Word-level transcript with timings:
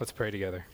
Let's 0.00 0.12
pray 0.12 0.30
together. 0.30 0.64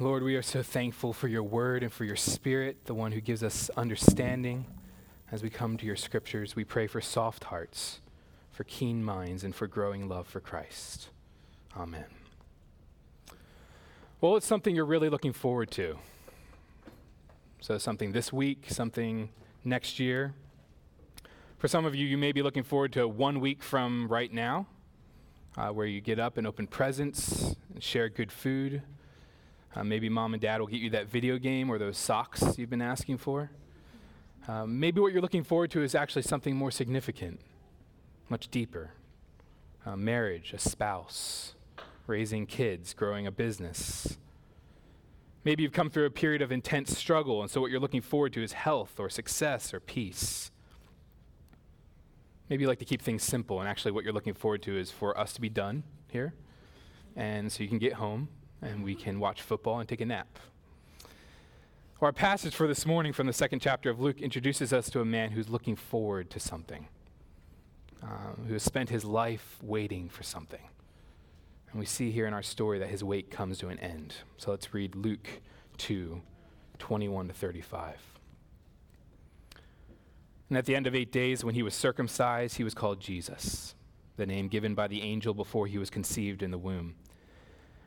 Lord, 0.00 0.22
we 0.22 0.36
are 0.36 0.42
so 0.42 0.62
thankful 0.62 1.12
for 1.12 1.28
your 1.28 1.42
word 1.42 1.82
and 1.82 1.92
for 1.92 2.06
your 2.06 2.16
spirit, 2.16 2.86
the 2.86 2.94
one 2.94 3.12
who 3.12 3.20
gives 3.20 3.42
us 3.42 3.68
understanding 3.76 4.64
as 5.30 5.42
we 5.42 5.50
come 5.50 5.76
to 5.76 5.84
your 5.84 5.96
scriptures. 5.96 6.56
We 6.56 6.64
pray 6.64 6.86
for 6.86 7.02
soft 7.02 7.44
hearts, 7.44 8.00
for 8.52 8.64
keen 8.64 9.04
minds, 9.04 9.44
and 9.44 9.54
for 9.54 9.66
growing 9.66 10.08
love 10.08 10.26
for 10.26 10.40
Christ. 10.40 11.10
Amen. 11.76 12.06
Well, 14.22 14.36
it's 14.36 14.46
something 14.46 14.74
you're 14.74 14.86
really 14.86 15.10
looking 15.10 15.34
forward 15.34 15.70
to. 15.72 15.98
So, 17.60 17.76
something 17.76 18.12
this 18.12 18.32
week, 18.32 18.68
something 18.70 19.28
next 19.62 20.00
year. 20.00 20.32
For 21.58 21.68
some 21.68 21.84
of 21.84 21.94
you, 21.94 22.06
you 22.06 22.16
may 22.16 22.32
be 22.32 22.40
looking 22.40 22.62
forward 22.62 22.94
to 22.94 23.06
one 23.06 23.40
week 23.40 23.62
from 23.62 24.08
right 24.08 24.32
now 24.32 24.68
uh, 25.56 25.68
where 25.68 25.86
you 25.86 26.00
get 26.00 26.18
up 26.18 26.38
and 26.38 26.46
open 26.46 26.66
presents 26.66 27.56
and 27.72 27.82
share 27.82 28.08
good 28.08 28.32
food. 28.32 28.82
Uh, 29.74 29.84
maybe 29.84 30.08
mom 30.08 30.34
and 30.34 30.42
dad 30.42 30.60
will 30.60 30.66
get 30.66 30.80
you 30.80 30.90
that 30.90 31.08
video 31.08 31.38
game 31.38 31.70
or 31.70 31.78
those 31.78 31.96
socks 31.96 32.58
you've 32.58 32.70
been 32.70 32.82
asking 32.82 33.18
for. 33.18 33.50
Um, 34.48 34.80
maybe 34.80 35.00
what 35.00 35.12
you're 35.12 35.22
looking 35.22 35.44
forward 35.44 35.70
to 35.70 35.82
is 35.82 35.94
actually 35.94 36.22
something 36.22 36.56
more 36.56 36.70
significant, 36.70 37.40
much 38.28 38.48
deeper 38.48 38.90
uh, 39.86 39.96
marriage, 39.96 40.52
a 40.52 40.58
spouse, 40.58 41.54
raising 42.06 42.46
kids, 42.46 42.94
growing 42.94 43.26
a 43.26 43.30
business. 43.30 44.18
Maybe 45.44 45.62
you've 45.62 45.72
come 45.72 45.90
through 45.90 46.06
a 46.06 46.10
period 46.10 46.42
of 46.42 46.52
intense 46.52 46.96
struggle, 46.96 47.42
and 47.42 47.50
so 47.50 47.60
what 47.60 47.70
you're 47.70 47.80
looking 47.80 48.00
forward 48.00 48.32
to 48.34 48.42
is 48.42 48.52
health 48.52 49.00
or 49.00 49.10
success 49.10 49.74
or 49.74 49.80
peace. 49.80 50.50
Maybe 52.52 52.64
you 52.64 52.68
like 52.68 52.80
to 52.80 52.84
keep 52.84 53.00
things 53.00 53.22
simple, 53.22 53.60
and 53.60 53.66
actually, 53.66 53.92
what 53.92 54.04
you're 54.04 54.12
looking 54.12 54.34
forward 54.34 54.60
to 54.64 54.76
is 54.76 54.90
for 54.90 55.18
us 55.18 55.32
to 55.32 55.40
be 55.40 55.48
done 55.48 55.84
here, 56.08 56.34
and 57.16 57.50
so 57.50 57.62
you 57.62 57.68
can 57.70 57.78
get 57.78 57.94
home 57.94 58.28
and 58.60 58.84
we 58.84 58.94
can 58.94 59.18
watch 59.18 59.40
football 59.40 59.80
and 59.80 59.88
take 59.88 60.02
a 60.02 60.04
nap. 60.04 60.38
Our 62.02 62.12
passage 62.12 62.54
for 62.54 62.68
this 62.68 62.84
morning 62.84 63.14
from 63.14 63.26
the 63.26 63.32
second 63.32 63.60
chapter 63.60 63.88
of 63.88 64.00
Luke 64.00 64.20
introduces 64.20 64.70
us 64.70 64.90
to 64.90 65.00
a 65.00 65.04
man 65.06 65.30
who's 65.30 65.48
looking 65.48 65.76
forward 65.76 66.28
to 66.28 66.38
something, 66.38 66.88
um, 68.02 68.44
who 68.46 68.52
has 68.52 68.62
spent 68.62 68.90
his 68.90 69.06
life 69.06 69.56
waiting 69.62 70.10
for 70.10 70.22
something. 70.22 70.68
And 71.70 71.80
we 71.80 71.86
see 71.86 72.10
here 72.10 72.26
in 72.26 72.34
our 72.34 72.42
story 72.42 72.78
that 72.80 72.88
his 72.88 73.02
wait 73.02 73.30
comes 73.30 73.56
to 73.60 73.68
an 73.68 73.78
end. 73.78 74.16
So 74.36 74.50
let's 74.50 74.74
read 74.74 74.94
Luke 74.94 75.40
2 75.78 76.20
21 76.78 77.28
to 77.28 77.32
35. 77.32 78.11
And 80.52 80.58
at 80.58 80.66
the 80.66 80.76
end 80.76 80.86
of 80.86 80.94
eight 80.94 81.10
days, 81.10 81.42
when 81.42 81.54
he 81.54 81.62
was 81.62 81.72
circumcised, 81.72 82.58
he 82.58 82.62
was 82.62 82.74
called 82.74 83.00
Jesus, 83.00 83.74
the 84.18 84.26
name 84.26 84.48
given 84.48 84.74
by 84.74 84.86
the 84.86 85.00
angel 85.00 85.32
before 85.32 85.66
he 85.66 85.78
was 85.78 85.88
conceived 85.88 86.42
in 86.42 86.50
the 86.50 86.58
womb. 86.58 86.94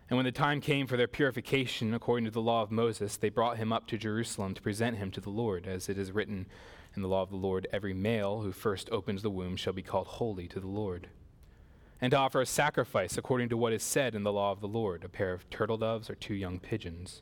And 0.10 0.18
when 0.18 0.26
the 0.26 0.32
time 0.32 0.62
came 0.62 0.88
for 0.88 0.98
their 0.98 1.08
purification, 1.08 1.94
according 1.94 2.26
to 2.26 2.32
the 2.32 2.42
law 2.42 2.64
of 2.64 2.72
Moses, 2.72 3.18
they 3.18 3.30
brought 3.30 3.58
him 3.58 3.72
up 3.72 3.86
to 3.90 4.00
Jerusalem 4.00 4.56
to 4.56 4.64
present 4.64 4.98
him 4.98 5.12
to 5.12 5.22
the 5.22 5.30
Lord, 5.30 5.68
as 5.68 5.90
it 5.90 6.00
is 6.00 6.12
written 6.12 6.48
in 6.96 7.04
the 7.04 7.08
law 7.08 7.22
of 7.22 7.30
the 7.30 7.36
Lord 7.36 7.68
every 7.72 7.94
male 7.94 8.42
who 8.42 8.52
first 8.52 8.90
opens 8.90 9.22
the 9.22 9.30
womb 9.30 9.58
shall 9.58 9.72
be 9.72 9.84
called 9.84 10.08
holy 10.08 10.48
to 10.48 10.60
the 10.60 10.66
Lord. 10.66 11.10
And 12.02 12.10
to 12.10 12.18
offer 12.18 12.42
a 12.42 12.48
sacrifice 12.48 13.16
according 13.16 13.50
to 13.50 13.58
what 13.58 13.74
is 13.74 13.84
said 13.84 14.16
in 14.16 14.24
the 14.24 14.34
law 14.34 14.52
of 14.52 14.62
the 14.62 14.68
Lord 14.68 15.04
a 15.04 15.08
pair 15.08 15.34
of 15.34 15.48
turtle 15.52 15.78
doves 15.78 16.10
or 16.10 16.16
two 16.16 16.34
young 16.34 16.58
pigeons. 16.58 17.22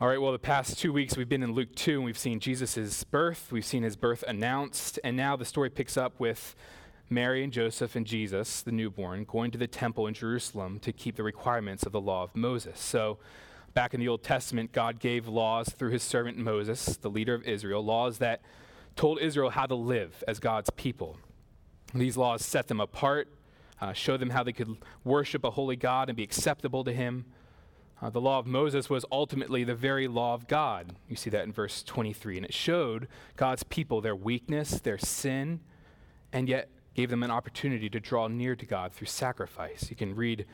All 0.00 0.08
right, 0.08 0.20
well, 0.20 0.32
the 0.32 0.40
past 0.40 0.76
two 0.76 0.92
weeks 0.92 1.16
we've 1.16 1.28
been 1.28 1.44
in 1.44 1.52
Luke 1.52 1.72
2 1.76 1.92
and 1.94 2.04
we've 2.04 2.18
seen 2.18 2.40
Jesus' 2.40 3.04
birth, 3.04 3.52
we've 3.52 3.64
seen 3.64 3.84
his 3.84 3.94
birth 3.94 4.24
announced, 4.26 4.98
and 5.04 5.16
now 5.16 5.36
the 5.36 5.44
story 5.44 5.70
picks 5.70 5.96
up 5.96 6.18
with 6.18 6.56
Mary 7.08 7.44
and 7.44 7.52
Joseph 7.52 7.94
and 7.94 8.04
Jesus, 8.04 8.60
the 8.60 8.72
newborn, 8.72 9.22
going 9.22 9.52
to 9.52 9.58
the 9.58 9.68
temple 9.68 10.08
in 10.08 10.14
Jerusalem 10.14 10.80
to 10.80 10.92
keep 10.92 11.14
the 11.14 11.22
requirements 11.22 11.84
of 11.84 11.92
the 11.92 12.00
law 12.00 12.24
of 12.24 12.34
Moses. 12.34 12.80
So, 12.80 13.18
back 13.72 13.94
in 13.94 14.00
the 14.00 14.08
Old 14.08 14.24
Testament, 14.24 14.72
God 14.72 14.98
gave 14.98 15.28
laws 15.28 15.68
through 15.68 15.90
his 15.90 16.02
servant 16.02 16.38
Moses, 16.38 16.96
the 16.96 17.08
leader 17.08 17.34
of 17.34 17.44
Israel, 17.44 17.84
laws 17.84 18.18
that 18.18 18.42
told 18.96 19.20
Israel 19.20 19.50
how 19.50 19.66
to 19.66 19.76
live 19.76 20.24
as 20.26 20.40
God's 20.40 20.70
people. 20.70 21.18
These 21.94 22.16
laws 22.16 22.44
set 22.44 22.66
them 22.66 22.80
apart, 22.80 23.28
uh, 23.80 23.92
show 23.92 24.16
them 24.16 24.30
how 24.30 24.42
they 24.42 24.52
could 24.52 24.76
worship 25.04 25.44
a 25.44 25.50
holy 25.50 25.76
God 25.76 26.08
and 26.08 26.16
be 26.16 26.24
acceptable 26.24 26.82
to 26.82 26.92
him. 26.92 27.26
Uh, 28.02 28.10
the 28.10 28.20
law 28.20 28.38
of 28.38 28.46
Moses 28.46 28.90
was 28.90 29.04
ultimately 29.10 29.64
the 29.64 29.74
very 29.74 30.08
law 30.08 30.34
of 30.34 30.46
God. 30.48 30.94
You 31.08 31.16
see 31.16 31.30
that 31.30 31.44
in 31.44 31.52
verse 31.52 31.82
23. 31.82 32.36
And 32.36 32.44
it 32.44 32.54
showed 32.54 33.08
God's 33.36 33.62
people 33.62 34.00
their 34.00 34.16
weakness, 34.16 34.80
their 34.80 34.98
sin, 34.98 35.60
and 36.32 36.48
yet 36.48 36.68
gave 36.94 37.10
them 37.10 37.22
an 37.22 37.30
opportunity 37.30 37.88
to 37.90 38.00
draw 38.00 38.28
near 38.28 38.56
to 38.56 38.66
God 38.66 38.92
through 38.92 39.06
sacrifice. 39.06 39.88
You 39.90 39.96
can 39.96 40.14
read 40.14 40.46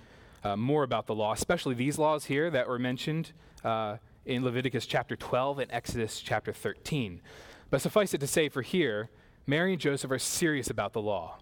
uh, 0.42 0.56
more 0.56 0.82
about 0.82 1.06
the 1.06 1.14
law, 1.14 1.32
especially 1.32 1.74
these 1.74 1.98
laws 1.98 2.26
here 2.26 2.50
that 2.50 2.68
were 2.68 2.78
mentioned 2.78 3.32
uh, 3.64 3.96
in 4.24 4.44
Leviticus 4.44 4.86
chapter 4.86 5.16
12 5.16 5.60
and 5.60 5.72
Exodus 5.72 6.20
chapter 6.20 6.52
13. 6.52 7.20
But 7.68 7.80
suffice 7.80 8.14
it 8.14 8.18
to 8.18 8.26
say, 8.26 8.48
for 8.48 8.62
here, 8.62 9.10
Mary 9.46 9.72
and 9.72 9.80
Joseph 9.80 10.10
are 10.10 10.18
serious 10.18 10.70
about 10.70 10.92
the 10.92 11.02
law. 11.02 11.38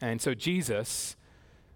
And 0.00 0.20
so 0.20 0.34
Jesus, 0.34 1.16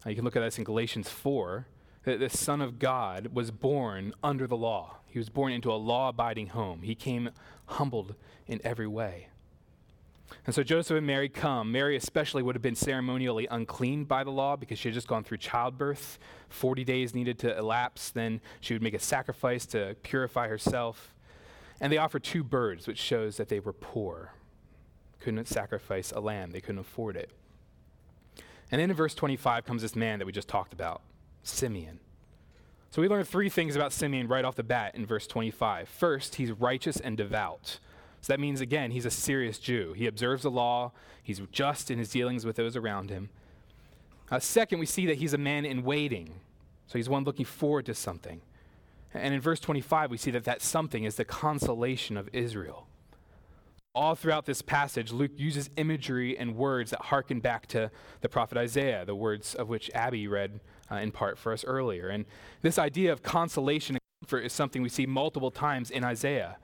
uh, 0.04 0.10
you 0.10 0.16
can 0.16 0.24
look 0.24 0.36
at 0.36 0.40
this 0.40 0.58
in 0.58 0.64
Galatians 0.64 1.08
4 1.08 1.66
that 2.10 2.18
the 2.18 2.36
Son 2.36 2.60
of 2.60 2.78
God 2.78 3.28
was 3.32 3.50
born 3.50 4.12
under 4.22 4.46
the 4.46 4.56
law. 4.56 4.96
He 5.06 5.18
was 5.18 5.28
born 5.28 5.52
into 5.52 5.72
a 5.72 5.74
law 5.74 6.08
abiding 6.08 6.48
home. 6.48 6.82
He 6.82 6.94
came 6.94 7.30
humbled 7.66 8.16
in 8.46 8.60
every 8.64 8.86
way. 8.86 9.28
And 10.46 10.54
so 10.54 10.62
Joseph 10.62 10.96
and 10.96 11.06
Mary 11.06 11.28
come. 11.28 11.70
Mary, 11.70 11.96
especially, 11.96 12.42
would 12.42 12.54
have 12.54 12.62
been 12.62 12.74
ceremonially 12.74 13.46
unclean 13.50 14.04
by 14.04 14.24
the 14.24 14.30
law 14.30 14.56
because 14.56 14.78
she 14.78 14.88
had 14.88 14.94
just 14.94 15.08
gone 15.08 15.24
through 15.24 15.38
childbirth. 15.38 16.18
40 16.48 16.84
days 16.84 17.14
needed 17.14 17.38
to 17.40 17.56
elapse. 17.56 18.10
Then 18.10 18.40
she 18.60 18.74
would 18.74 18.82
make 18.82 18.94
a 18.94 18.98
sacrifice 18.98 19.66
to 19.66 19.96
purify 20.02 20.48
herself. 20.48 21.14
And 21.80 21.92
they 21.92 21.98
offer 21.98 22.18
two 22.18 22.44
birds, 22.44 22.86
which 22.86 22.98
shows 22.98 23.36
that 23.36 23.48
they 23.48 23.60
were 23.60 23.72
poor. 23.72 24.32
Couldn't 25.20 25.46
sacrifice 25.48 26.12
a 26.12 26.20
lamb, 26.20 26.50
they 26.50 26.60
couldn't 26.60 26.80
afford 26.80 27.16
it. 27.16 27.30
And 28.70 28.80
then 28.80 28.90
in 28.90 28.96
verse 28.96 29.14
25 29.14 29.64
comes 29.64 29.82
this 29.82 29.96
man 29.96 30.18
that 30.18 30.26
we 30.26 30.32
just 30.32 30.48
talked 30.48 30.72
about. 30.72 31.02
Simeon. 31.42 32.00
So 32.90 33.00
we 33.00 33.08
learn 33.08 33.24
three 33.24 33.48
things 33.48 33.76
about 33.76 33.92
Simeon 33.92 34.26
right 34.26 34.44
off 34.44 34.56
the 34.56 34.64
bat 34.64 34.94
in 34.94 35.06
verse 35.06 35.26
25. 35.26 35.88
First, 35.88 36.36
he's 36.36 36.50
righteous 36.50 36.98
and 36.98 37.16
devout. 37.16 37.78
So 38.20 38.32
that 38.32 38.40
means, 38.40 38.60
again, 38.60 38.90
he's 38.90 39.06
a 39.06 39.10
serious 39.10 39.58
Jew. 39.58 39.92
He 39.92 40.06
observes 40.06 40.42
the 40.42 40.50
law, 40.50 40.92
he's 41.22 41.40
just 41.52 41.90
in 41.90 41.98
his 41.98 42.10
dealings 42.10 42.44
with 42.44 42.56
those 42.56 42.76
around 42.76 43.10
him. 43.10 43.30
Uh, 44.30 44.38
second, 44.38 44.78
we 44.78 44.86
see 44.86 45.06
that 45.06 45.18
he's 45.18 45.32
a 45.32 45.38
man 45.38 45.64
in 45.64 45.82
waiting. 45.82 46.34
So 46.86 46.98
he's 46.98 47.08
one 47.08 47.24
looking 47.24 47.44
forward 47.44 47.86
to 47.86 47.94
something. 47.94 48.40
And 49.14 49.34
in 49.34 49.40
verse 49.40 49.60
25, 49.60 50.10
we 50.10 50.16
see 50.16 50.30
that 50.32 50.44
that 50.44 50.62
something 50.62 51.04
is 51.04 51.16
the 51.16 51.24
consolation 51.24 52.16
of 52.16 52.28
Israel. 52.32 52.86
All 53.92 54.14
throughout 54.14 54.46
this 54.46 54.62
passage, 54.62 55.10
Luke 55.10 55.32
uses 55.36 55.70
imagery 55.76 56.38
and 56.38 56.56
words 56.56 56.92
that 56.92 57.02
harken 57.02 57.40
back 57.40 57.66
to 57.68 57.90
the 58.20 58.28
prophet 58.28 58.56
Isaiah, 58.56 59.04
the 59.04 59.16
words 59.16 59.54
of 59.54 59.68
which 59.68 59.90
Abby 59.94 60.28
read 60.28 60.60
uh, 60.90 60.96
in 60.96 61.12
part 61.12 61.38
for 61.38 61.52
us 61.52 61.64
earlier. 61.64 62.08
And 62.08 62.24
this 62.62 62.78
idea 62.78 63.12
of 63.12 63.22
consolation 63.22 63.96
and 63.96 64.00
comfort 64.22 64.40
is 64.40 64.52
something 64.52 64.82
we 64.82 64.88
see 64.88 65.06
multiple 65.06 65.50
times 65.50 65.90
in 65.90 66.04
Isaiah. 66.04 66.56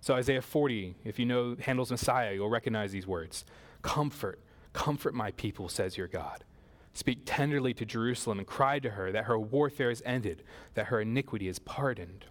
So, 0.00 0.14
Isaiah 0.14 0.42
40, 0.42 0.96
if 1.04 1.18
you 1.18 1.24
know 1.24 1.56
Handel's 1.58 1.90
Messiah, 1.90 2.34
you'll 2.34 2.50
recognize 2.50 2.92
these 2.92 3.06
words 3.06 3.44
Comfort, 3.82 4.40
comfort 4.72 5.14
my 5.14 5.30
people, 5.32 5.68
says 5.68 5.96
your 5.96 6.08
God. 6.08 6.44
speak 6.92 7.22
tenderly 7.24 7.74
to 7.74 7.84
Jerusalem 7.84 8.38
and 8.38 8.46
cry 8.46 8.78
to 8.78 8.90
her 8.90 9.10
that 9.10 9.24
her 9.24 9.38
warfare 9.38 9.90
is 9.90 10.02
ended, 10.06 10.42
that 10.74 10.86
her 10.86 11.00
iniquity 11.00 11.48
is 11.48 11.58
pardoned. 11.58 12.26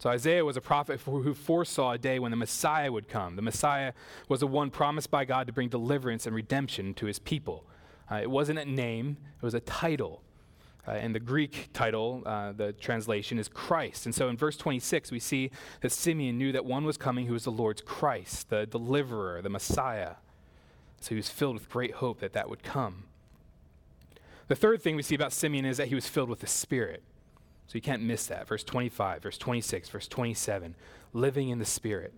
So 0.00 0.10
Isaiah 0.10 0.44
was 0.44 0.56
a 0.56 0.60
prophet 0.60 1.00
who 1.00 1.34
foresaw 1.34 1.92
a 1.92 1.98
day 1.98 2.20
when 2.20 2.30
the 2.30 2.36
Messiah 2.36 2.92
would 2.92 3.08
come. 3.08 3.34
The 3.34 3.42
Messiah 3.42 3.92
was 4.28 4.40
the 4.40 4.46
one 4.46 4.70
promised 4.70 5.10
by 5.10 5.24
God 5.24 5.48
to 5.48 5.52
bring 5.52 5.68
deliverance 5.68 6.24
and 6.24 6.36
redemption 6.36 6.94
to 6.94 7.06
his 7.06 7.18
people. 7.18 7.64
Uh, 8.10 8.16
it 8.16 8.30
wasn't 8.30 8.58
a 8.58 8.64
name, 8.64 9.16
it 9.36 9.44
was 9.44 9.54
a 9.54 9.60
title. 9.60 10.22
Uh, 10.86 10.92
and 10.92 11.14
the 11.14 11.20
Greek 11.20 11.68
title, 11.74 12.22
uh, 12.24 12.52
the 12.52 12.72
translation, 12.72 13.38
is 13.38 13.46
Christ. 13.46 14.06
And 14.06 14.14
so 14.14 14.28
in 14.28 14.38
verse 14.38 14.56
26, 14.56 15.10
we 15.10 15.18
see 15.18 15.50
that 15.82 15.92
Simeon 15.92 16.38
knew 16.38 16.50
that 16.52 16.64
one 16.64 16.84
was 16.84 16.96
coming 16.96 17.26
who 17.26 17.34
was 17.34 17.44
the 17.44 17.50
Lord's 17.50 17.82
Christ, 17.82 18.48
the 18.48 18.64
deliverer, 18.64 19.42
the 19.42 19.50
Messiah. 19.50 20.14
So 21.00 21.10
he 21.10 21.16
was 21.16 21.28
filled 21.28 21.54
with 21.54 21.68
great 21.68 21.94
hope 21.96 22.20
that 22.20 22.32
that 22.32 22.48
would 22.48 22.62
come. 22.62 23.04
The 24.46 24.56
third 24.56 24.80
thing 24.80 24.96
we 24.96 25.02
see 25.02 25.14
about 25.14 25.34
Simeon 25.34 25.66
is 25.66 25.76
that 25.76 25.88
he 25.88 25.94
was 25.94 26.08
filled 26.08 26.30
with 26.30 26.40
the 26.40 26.46
Spirit. 26.46 27.02
So 27.66 27.74
you 27.74 27.82
can't 27.82 28.02
miss 28.02 28.26
that. 28.28 28.48
Verse 28.48 28.64
25, 28.64 29.22
verse 29.22 29.36
26, 29.36 29.90
verse 29.90 30.08
27, 30.08 30.74
living 31.12 31.50
in 31.50 31.58
the 31.58 31.66
Spirit. 31.66 32.14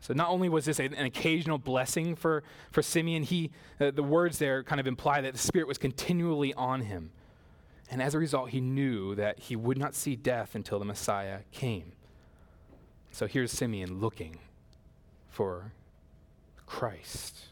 So 0.00 0.14
not 0.14 0.28
only 0.28 0.48
was 0.48 0.64
this 0.64 0.78
an 0.78 0.94
occasional 0.94 1.58
blessing 1.58 2.14
for, 2.14 2.44
for 2.70 2.82
Simeon, 2.82 3.24
he, 3.24 3.50
uh, 3.80 3.90
the 3.90 4.02
words 4.02 4.38
there 4.38 4.62
kind 4.62 4.80
of 4.80 4.86
imply 4.86 5.20
that 5.20 5.32
the 5.32 5.38
Spirit 5.38 5.66
was 5.66 5.78
continually 5.78 6.54
on 6.54 6.82
him. 6.82 7.10
And 7.90 8.02
as 8.02 8.14
a 8.14 8.18
result, 8.18 8.50
he 8.50 8.60
knew 8.60 9.14
that 9.14 9.38
he 9.38 9.56
would 9.56 9.78
not 9.78 9.94
see 9.94 10.14
death 10.14 10.54
until 10.54 10.78
the 10.78 10.84
Messiah 10.84 11.40
came. 11.52 11.92
So 13.10 13.26
here's 13.26 13.50
Simeon 13.50 14.00
looking 14.00 14.38
for 15.28 15.72
Christ. 16.66 17.46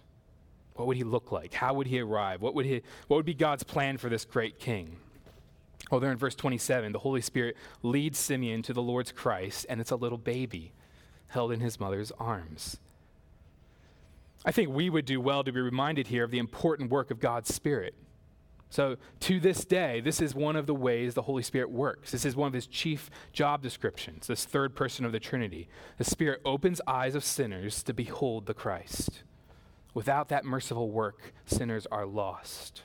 What 0.74 0.86
would 0.86 0.98
he 0.98 1.04
look 1.04 1.32
like? 1.32 1.54
How 1.54 1.72
would 1.74 1.86
he 1.86 2.00
arrive? 2.00 2.42
What 2.42 2.54
would, 2.54 2.66
he, 2.66 2.82
what 3.08 3.16
would 3.16 3.26
be 3.26 3.34
God's 3.34 3.62
plan 3.62 3.96
for 3.96 4.10
this 4.10 4.24
great 4.24 4.58
king? 4.58 4.98
Well, 5.90 6.00
there 6.00 6.12
in 6.12 6.18
verse 6.18 6.34
27, 6.34 6.92
the 6.92 6.98
Holy 6.98 7.22
Spirit 7.22 7.56
leads 7.82 8.18
Simeon 8.18 8.62
to 8.62 8.72
the 8.72 8.82
Lord's 8.82 9.12
Christ, 9.12 9.66
and 9.68 9.80
it's 9.80 9.90
a 9.90 9.96
little 9.96 10.18
baby 10.18 10.72
held 11.28 11.52
in 11.52 11.60
his 11.60 11.78
mother's 11.80 12.12
arms. 12.18 12.78
I 14.44 14.52
think 14.52 14.70
we 14.70 14.88
would 14.90 15.04
do 15.04 15.20
well 15.20 15.42
to 15.42 15.52
be 15.52 15.60
reminded 15.60 16.06
here 16.06 16.24
of 16.24 16.30
the 16.30 16.38
important 16.38 16.90
work 16.90 17.10
of 17.10 17.18
God's 17.18 17.52
Spirit. 17.52 17.94
So, 18.68 18.96
to 19.20 19.40
this 19.40 19.64
day, 19.64 20.00
this 20.00 20.20
is 20.20 20.34
one 20.34 20.56
of 20.56 20.66
the 20.66 20.74
ways 20.74 21.14
the 21.14 21.22
Holy 21.22 21.42
Spirit 21.42 21.70
works. 21.70 22.10
This 22.10 22.24
is 22.24 22.34
one 22.34 22.48
of 22.48 22.52
his 22.52 22.66
chief 22.66 23.10
job 23.32 23.62
descriptions, 23.62 24.26
this 24.26 24.44
third 24.44 24.74
person 24.74 25.04
of 25.04 25.12
the 25.12 25.20
Trinity. 25.20 25.68
The 25.98 26.04
Spirit 26.04 26.40
opens 26.44 26.80
eyes 26.86 27.14
of 27.14 27.24
sinners 27.24 27.82
to 27.84 27.94
behold 27.94 28.46
the 28.46 28.54
Christ. 28.54 29.22
Without 29.94 30.28
that 30.28 30.44
merciful 30.44 30.90
work, 30.90 31.32
sinners 31.46 31.86
are 31.90 32.06
lost. 32.06 32.82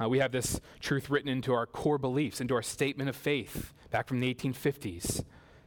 Uh, 0.00 0.08
we 0.08 0.18
have 0.18 0.32
this 0.32 0.60
truth 0.80 1.08
written 1.08 1.28
into 1.28 1.52
our 1.52 1.66
core 1.66 1.98
beliefs, 1.98 2.40
into 2.40 2.54
our 2.54 2.62
statement 2.62 3.08
of 3.08 3.16
faith 3.16 3.72
back 3.90 4.06
from 4.06 4.20
the 4.20 4.32
1850s. 4.34 5.24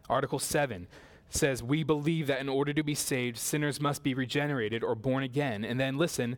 Article 0.10 0.40
7 0.40 0.88
says, 1.30 1.64
We 1.64 1.84
believe 1.84 2.28
that 2.28 2.40
in 2.40 2.50
order 2.50 2.74
to 2.74 2.84
be 2.84 2.96
saved, 2.96 3.38
sinners 3.38 3.80
must 3.80 4.04
be 4.04 4.14
regenerated 4.14 4.84
or 4.84 4.96
born 4.96 5.24
again. 5.24 5.64
And 5.64 5.80
then 5.80 5.98
listen, 5.98 6.38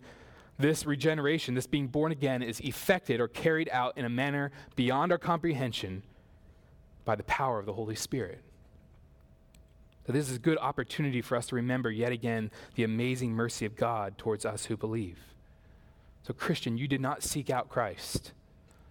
this 0.58 0.86
regeneration, 0.86 1.56
this 1.56 1.68
being 1.68 1.88
born 1.88 2.12
again, 2.12 2.44
is 2.44 2.60
effected 2.60 3.20
or 3.20 3.28
carried 3.28 3.70
out 3.72 3.98
in 3.98 4.06
a 4.06 4.10
manner 4.10 4.52
beyond 4.76 5.12
our 5.12 5.18
comprehension 5.18 6.04
by 7.06 7.16
the 7.16 7.24
power 7.24 7.60
of 7.60 7.66
the 7.66 7.74
Holy 7.74 7.96
Spirit. 7.96 8.42
So, 10.06 10.14
this 10.14 10.30
is 10.30 10.36
a 10.36 10.40
good 10.40 10.58
opportunity 10.58 11.22
for 11.22 11.36
us 11.36 11.48
to 11.48 11.56
remember 11.56 11.92
yet 11.92 12.12
again 12.12 12.52
the 12.76 12.84
amazing 12.84 13.32
mercy 13.32 13.66
of 13.66 13.76
God 13.76 14.18
towards 14.18 14.44
us 14.44 14.66
who 14.66 14.76
believe. 14.76 15.20
So, 16.24 16.34
Christian, 16.34 16.78
you 16.78 16.88
did 16.88 17.00
not 17.00 17.24
seek 17.24 17.50
out 17.50 17.70
Christ. 17.70 18.34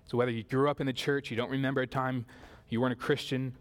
So, 0.06 0.16
whether 0.16 0.30
you 0.30 0.44
grew 0.44 0.70
up 0.70 0.80
in 0.80 0.86
the 0.86 0.92
church, 0.92 1.30
you 1.30 1.36
don't 1.36 1.50
remember 1.50 1.80
a 1.82 1.86
time 1.86 2.24
you 2.68 2.80
weren't 2.80 2.92
a 2.92 2.96
Christian, 2.96 3.54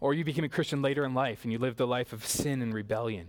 or 0.00 0.14
you 0.14 0.24
became 0.24 0.44
a 0.44 0.48
Christian 0.48 0.82
later 0.82 1.04
in 1.04 1.14
life 1.14 1.44
and 1.44 1.52
you 1.52 1.58
lived 1.58 1.80
a 1.80 1.86
life 1.86 2.12
of 2.12 2.26
sin 2.26 2.62
and 2.62 2.72
rebellion. 2.72 3.28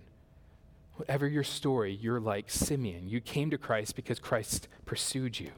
Whatever 0.95 1.27
your 1.27 1.43
story, 1.43 1.93
you're 1.93 2.19
like 2.19 2.49
Simeon. 2.49 3.09
You 3.09 3.21
came 3.21 3.49
to 3.49 3.57
Christ 3.57 3.95
because 3.95 4.19
Christ 4.19 4.67
pursued 4.85 5.39
you. 5.39 5.51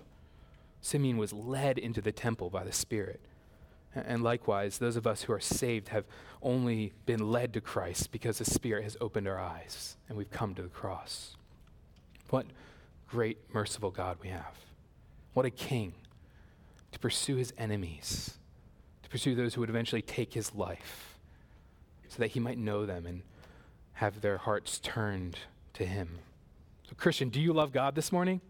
Simeon 0.82 1.18
was 1.18 1.34
led 1.34 1.78
into 1.78 2.02
the 2.02 2.12
temple 2.12 2.50
by 2.50 2.64
the 2.64 2.72
Spirit. 2.72 3.22
And 3.96 4.24
likewise, 4.24 4.80
those 4.80 4.96
of 4.96 5.06
us 5.06 5.24
who 5.24 5.34
are 5.34 5.40
saved 5.40 5.90
have 5.90 6.06
only 6.42 6.94
been 7.06 7.32
led 7.32 7.54
to 7.54 7.62
Christ 7.62 8.12
because 8.12 8.40
the 8.40 8.46
Spirit 8.46 8.84
has 8.84 8.98
opened 9.00 9.28
our 9.28 9.40
eyes 9.40 9.98
and 10.10 10.18
we've 10.18 10.32
come 10.32 10.56
to 10.56 10.62
the 10.62 10.68
cross. 10.68 11.36
What 12.30 12.48
great, 13.08 13.38
merciful 13.54 13.92
God 13.92 14.18
we 14.24 14.30
have. 14.30 14.58
What 15.34 15.46
a 15.46 15.52
king 15.52 15.94
to 16.92 17.00
pursue 17.00 17.36
his 17.36 17.54
enemies, 17.58 18.38
pursue 19.14 19.36
those 19.36 19.54
who 19.54 19.62
would 19.62 19.70
eventually 19.70 20.02
take 20.02 20.34
his 20.34 20.56
life, 20.56 21.18
so 22.10 22.18
that 22.18 22.32
he 22.32 22.40
might 22.40 22.58
know 22.58 22.86
them 22.86 23.06
and 23.06 23.22
have 23.94 24.22
their 24.22 24.38
hearts 24.38 24.80
turned 24.80 25.38
to 25.74 25.86
him. 25.86 26.18
So, 26.90 26.96
Christian, 26.98 27.30
do 27.30 27.40
you 27.40 27.54
love 27.54 27.72
God 27.72 27.94
this 27.94 28.12
morning? 28.12 28.42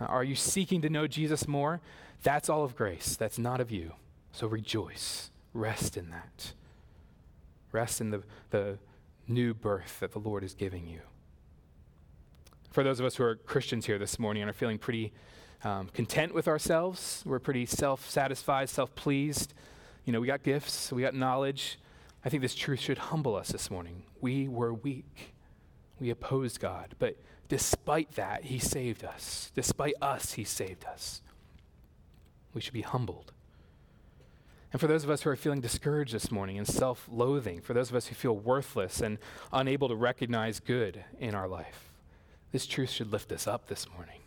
Are 0.00 0.24
you 0.24 0.34
seeking 0.34 0.82
to 0.82 0.90
know 0.90 1.06
Jesus 1.06 1.46
more? 1.46 1.80
That's 2.22 2.48
all 2.48 2.64
of 2.64 2.74
grace. 2.74 3.16
That's 3.16 3.38
not 3.38 3.60
of 3.60 3.70
you. 3.70 3.92
So 4.32 4.46
rejoice. 4.46 5.30
Rest 5.54 5.96
in 5.96 6.10
that. 6.10 6.52
Rest 7.72 8.00
in 8.00 8.10
the, 8.10 8.22
the 8.50 8.78
new 9.28 9.54
birth 9.54 10.00
that 10.00 10.12
the 10.12 10.18
Lord 10.18 10.42
is 10.44 10.52
giving 10.52 10.86
you 10.86 11.00
for 12.76 12.82
those 12.82 13.00
of 13.00 13.06
us 13.06 13.16
who 13.16 13.24
are 13.24 13.36
Christians 13.36 13.86
here 13.86 13.98
this 13.98 14.18
morning 14.18 14.42
and 14.42 14.50
are 14.50 14.52
feeling 14.52 14.76
pretty 14.76 15.10
um, 15.64 15.88
content 15.94 16.34
with 16.34 16.46
ourselves, 16.46 17.22
we're 17.24 17.38
pretty 17.38 17.64
self 17.64 18.06
satisfied, 18.10 18.68
self 18.68 18.94
pleased. 18.94 19.54
You 20.06 20.12
know, 20.12 20.20
we 20.20 20.28
got 20.28 20.44
gifts, 20.44 20.92
we 20.92 21.02
got 21.02 21.14
knowledge. 21.14 21.78
I 22.24 22.28
think 22.28 22.40
this 22.40 22.54
truth 22.54 22.78
should 22.78 22.96
humble 22.96 23.34
us 23.34 23.48
this 23.48 23.70
morning. 23.70 24.04
We 24.20 24.46
were 24.46 24.72
weak, 24.72 25.34
we 26.00 26.10
opposed 26.10 26.60
God, 26.60 26.94
but 27.00 27.16
despite 27.48 28.12
that, 28.12 28.44
He 28.44 28.60
saved 28.60 29.04
us. 29.04 29.50
Despite 29.54 29.94
us, 30.00 30.34
He 30.34 30.44
saved 30.44 30.84
us. 30.84 31.22
We 32.54 32.60
should 32.60 32.72
be 32.72 32.82
humbled. 32.82 33.32
And 34.72 34.80
for 34.80 34.86
those 34.86 35.02
of 35.02 35.10
us 35.10 35.22
who 35.22 35.30
are 35.30 35.36
feeling 35.36 35.60
discouraged 35.60 36.14
this 36.14 36.30
morning 36.30 36.56
and 36.56 36.66
self 36.66 37.08
loathing, 37.10 37.60
for 37.60 37.74
those 37.74 37.90
of 37.90 37.96
us 37.96 38.06
who 38.06 38.14
feel 38.14 38.36
worthless 38.36 39.00
and 39.00 39.18
unable 39.52 39.88
to 39.88 39.96
recognize 39.96 40.60
good 40.60 41.04
in 41.18 41.34
our 41.34 41.48
life, 41.48 41.90
this 42.52 42.66
truth 42.66 42.90
should 42.90 43.10
lift 43.10 43.32
us 43.32 43.48
up 43.48 43.66
this 43.66 43.88
morning. 43.92 44.20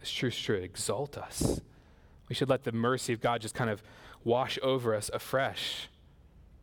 This 0.00 0.10
truth 0.10 0.34
should 0.34 0.62
exalt 0.62 1.16
us. 1.16 1.60
We 2.32 2.34
should 2.34 2.48
let 2.48 2.64
the 2.64 2.72
mercy 2.72 3.12
of 3.12 3.20
God 3.20 3.42
just 3.42 3.54
kind 3.54 3.68
of 3.68 3.82
wash 4.24 4.58
over 4.62 4.94
us 4.94 5.10
afresh. 5.12 5.90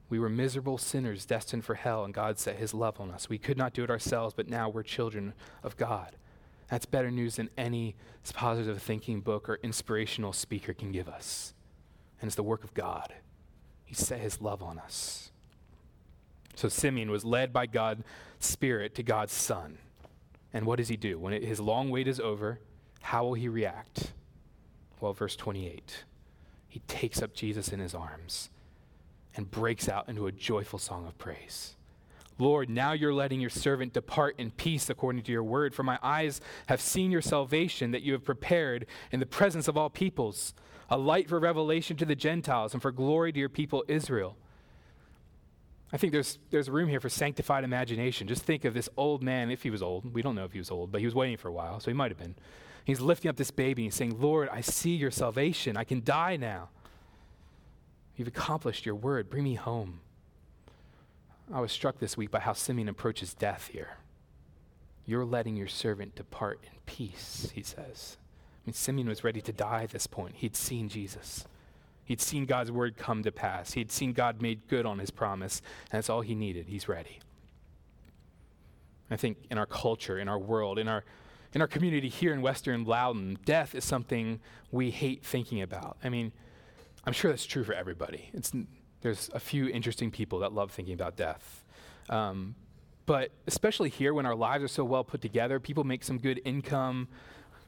We 0.09 0.17
were 0.17 0.27
miserable 0.27 0.79
sinners 0.79 1.27
destined 1.27 1.63
for 1.63 1.75
hell, 1.75 2.03
and 2.03 2.11
God 2.11 2.39
set 2.39 2.55
his 2.55 2.73
love 2.73 2.99
on 2.99 3.11
us. 3.11 3.29
We 3.29 3.37
could 3.37 3.55
not 3.55 3.73
do 3.73 3.83
it 3.83 3.91
ourselves, 3.91 4.33
but 4.33 4.47
now 4.47 4.67
we're 4.67 4.81
children 4.81 5.35
of 5.61 5.77
God. 5.77 6.15
That's 6.71 6.87
better 6.87 7.11
news 7.11 7.35
than 7.35 7.51
any 7.55 7.95
positive 8.33 8.81
thinking 8.81 9.21
book 9.21 9.47
or 9.47 9.59
inspirational 9.61 10.33
speaker 10.33 10.73
can 10.73 10.91
give 10.91 11.07
us. 11.07 11.53
And 12.19 12.29
it's 12.29 12.35
the 12.35 12.41
work 12.41 12.63
of 12.63 12.73
God. 12.73 13.13
He 13.85 13.93
set 13.93 14.21
his 14.21 14.41
love 14.41 14.63
on 14.63 14.79
us. 14.79 15.31
So 16.55 16.67
Simeon 16.67 17.11
was 17.11 17.23
led 17.23 17.53
by 17.53 17.67
God's 17.67 18.05
Spirit 18.39 18.95
to 18.95 19.03
God's 19.03 19.33
Son. 19.33 19.77
And 20.51 20.65
what 20.65 20.77
does 20.77 20.87
he 20.87 20.97
do? 20.97 21.19
When 21.19 21.31
it, 21.31 21.43
his 21.43 21.59
long 21.59 21.91
wait 21.91 22.07
is 22.07 22.19
over, 22.19 22.59
how 23.01 23.23
will 23.23 23.35
he 23.35 23.47
react? 23.47 24.13
Well, 24.99 25.13
verse 25.13 25.35
28 25.35 26.03
he 26.69 26.79
takes 26.81 27.21
up 27.21 27.33
Jesus 27.33 27.69
in 27.69 27.79
his 27.79 27.95
arms 27.95 28.51
and 29.35 29.49
breaks 29.49 29.89
out 29.89 30.07
into 30.07 30.27
a 30.27 30.31
joyful 30.31 30.77
song 30.77 31.07
of 31.07 31.17
praise. 31.17 31.75
Lord, 32.37 32.69
now 32.69 32.93
you're 32.93 33.13
letting 33.13 33.41
your 33.41 33.49
servant 33.49 33.91
depart 33.91 34.35
in 34.37 34.51
peace 34.51 34.89
according 34.89 35.23
to 35.23 35.31
your 35.31 35.43
word, 35.43 35.73
for 35.73 35.83
my 35.83 35.99
eyes 36.01 36.39
have 36.67 36.79
seen 36.79 37.11
your 37.11 37.21
salvation 37.21 37.91
that 37.91 38.03
you 38.03 38.13
have 38.13 38.23
prepared 38.23 38.85
in 39.11 39.19
the 39.19 39.25
presence 39.25 39.67
of 39.67 39.75
all 39.75 39.89
peoples, 39.89 40.53
a 40.89 40.97
light 40.97 41.27
for 41.27 41.39
revelation 41.39 41.97
to 41.97 42.05
the 42.05 42.15
Gentiles 42.15 42.73
and 42.73 42.81
for 42.81 42.91
glory 42.91 43.33
to 43.33 43.39
your 43.39 43.49
people 43.49 43.83
Israel. 43.87 44.37
I 45.91 45.97
think 45.97 46.13
there's, 46.13 46.37
there's 46.51 46.69
room 46.69 46.87
here 46.87 46.99
for 46.99 47.09
sanctified 47.09 47.63
imagination. 47.63 48.27
Just 48.27 48.43
think 48.43 48.63
of 48.63 48.75
this 48.75 48.89
old 48.95 49.23
man, 49.23 49.49
if 49.49 49.63
he 49.63 49.71
was 49.71 49.81
old. 49.81 50.13
We 50.13 50.21
don't 50.21 50.35
know 50.35 50.45
if 50.45 50.53
he 50.53 50.59
was 50.59 50.69
old, 50.69 50.91
but 50.91 51.01
he 51.01 51.05
was 51.05 51.15
waiting 51.15 51.35
for 51.35 51.47
a 51.47 51.53
while, 51.53 51.79
so 51.79 51.89
he 51.89 51.95
might 51.95 52.11
have 52.11 52.19
been. 52.19 52.35
He's 52.85 53.01
lifting 53.01 53.29
up 53.29 53.35
this 53.35 53.51
baby 53.51 53.83
and 53.83 53.87
he's 53.91 53.95
saying, 53.95 54.19
Lord, 54.19 54.49
I 54.51 54.61
see 54.61 54.95
your 54.95 55.11
salvation. 55.11 55.77
I 55.77 55.83
can 55.83 56.03
die 56.03 56.37
now. 56.37 56.69
You've 58.15 58.27
accomplished 58.27 58.85
your 58.85 58.95
word. 58.95 59.29
Bring 59.29 59.43
me 59.43 59.55
home. 59.55 60.01
I 61.53 61.61
was 61.61 61.71
struck 61.71 61.99
this 61.99 62.17
week 62.17 62.31
by 62.31 62.39
how 62.39 62.53
Simeon 62.53 62.89
approaches 62.89 63.33
death 63.33 63.69
here. 63.71 63.97
You're 65.05 65.25
letting 65.25 65.57
your 65.57 65.67
servant 65.67 66.15
depart 66.15 66.59
in 66.63 66.77
peace, 66.85 67.51
he 67.55 67.63
says. 67.63 68.17
I 68.63 68.69
mean, 68.69 68.73
Simeon 68.73 69.07
was 69.07 69.23
ready 69.23 69.41
to 69.41 69.51
die 69.51 69.83
at 69.83 69.89
this 69.89 70.05
point. 70.05 70.35
He'd 70.35 70.55
seen 70.55 70.89
Jesus. 70.89 71.45
He'd 72.05 72.21
seen 72.21 72.45
God's 72.45 72.71
word 72.71 72.97
come 72.97 73.23
to 73.23 73.31
pass. 73.31 73.73
He'd 73.73 73.91
seen 73.91 74.13
God 74.13 74.41
made 74.41 74.67
good 74.67 74.85
on 74.85 74.99
his 74.99 75.11
promise, 75.11 75.61
and 75.91 75.97
that's 75.97 76.09
all 76.09 76.21
he 76.21 76.35
needed. 76.35 76.67
He's 76.67 76.87
ready. 76.87 77.19
I 79.11 79.15
think 79.15 79.37
in 79.49 79.57
our 79.57 79.65
culture, 79.65 80.19
in 80.19 80.27
our 80.27 80.37
world, 80.37 80.77
in 80.77 80.87
our, 80.87 81.03
in 81.53 81.61
our 81.61 81.67
community 81.67 82.09
here 82.09 82.33
in 82.33 82.41
Western 82.41 82.83
Loudoun, 82.83 83.37
death 83.45 83.73
is 83.73 83.83
something 83.83 84.39
we 84.71 84.91
hate 84.91 85.23
thinking 85.23 85.61
about. 85.61 85.97
I 86.03 86.09
mean, 86.09 86.31
I'm 87.05 87.13
sure 87.13 87.31
that's 87.31 87.45
true 87.45 87.63
for 87.63 87.73
everybody. 87.73 88.29
It's, 88.33 88.51
there's 89.01 89.29
a 89.33 89.39
few 89.39 89.67
interesting 89.67 90.11
people 90.11 90.39
that 90.39 90.53
love 90.53 90.71
thinking 90.71 90.93
about 90.93 91.15
death. 91.15 91.63
Um, 92.09 92.55
but 93.05 93.31
especially 93.47 93.89
here, 93.89 94.13
when 94.13 94.27
our 94.27 94.35
lives 94.35 94.63
are 94.63 94.67
so 94.67 94.83
well 94.83 95.03
put 95.03 95.21
together, 95.21 95.59
people 95.59 95.83
make 95.83 96.03
some 96.03 96.19
good 96.19 96.39
income. 96.45 97.07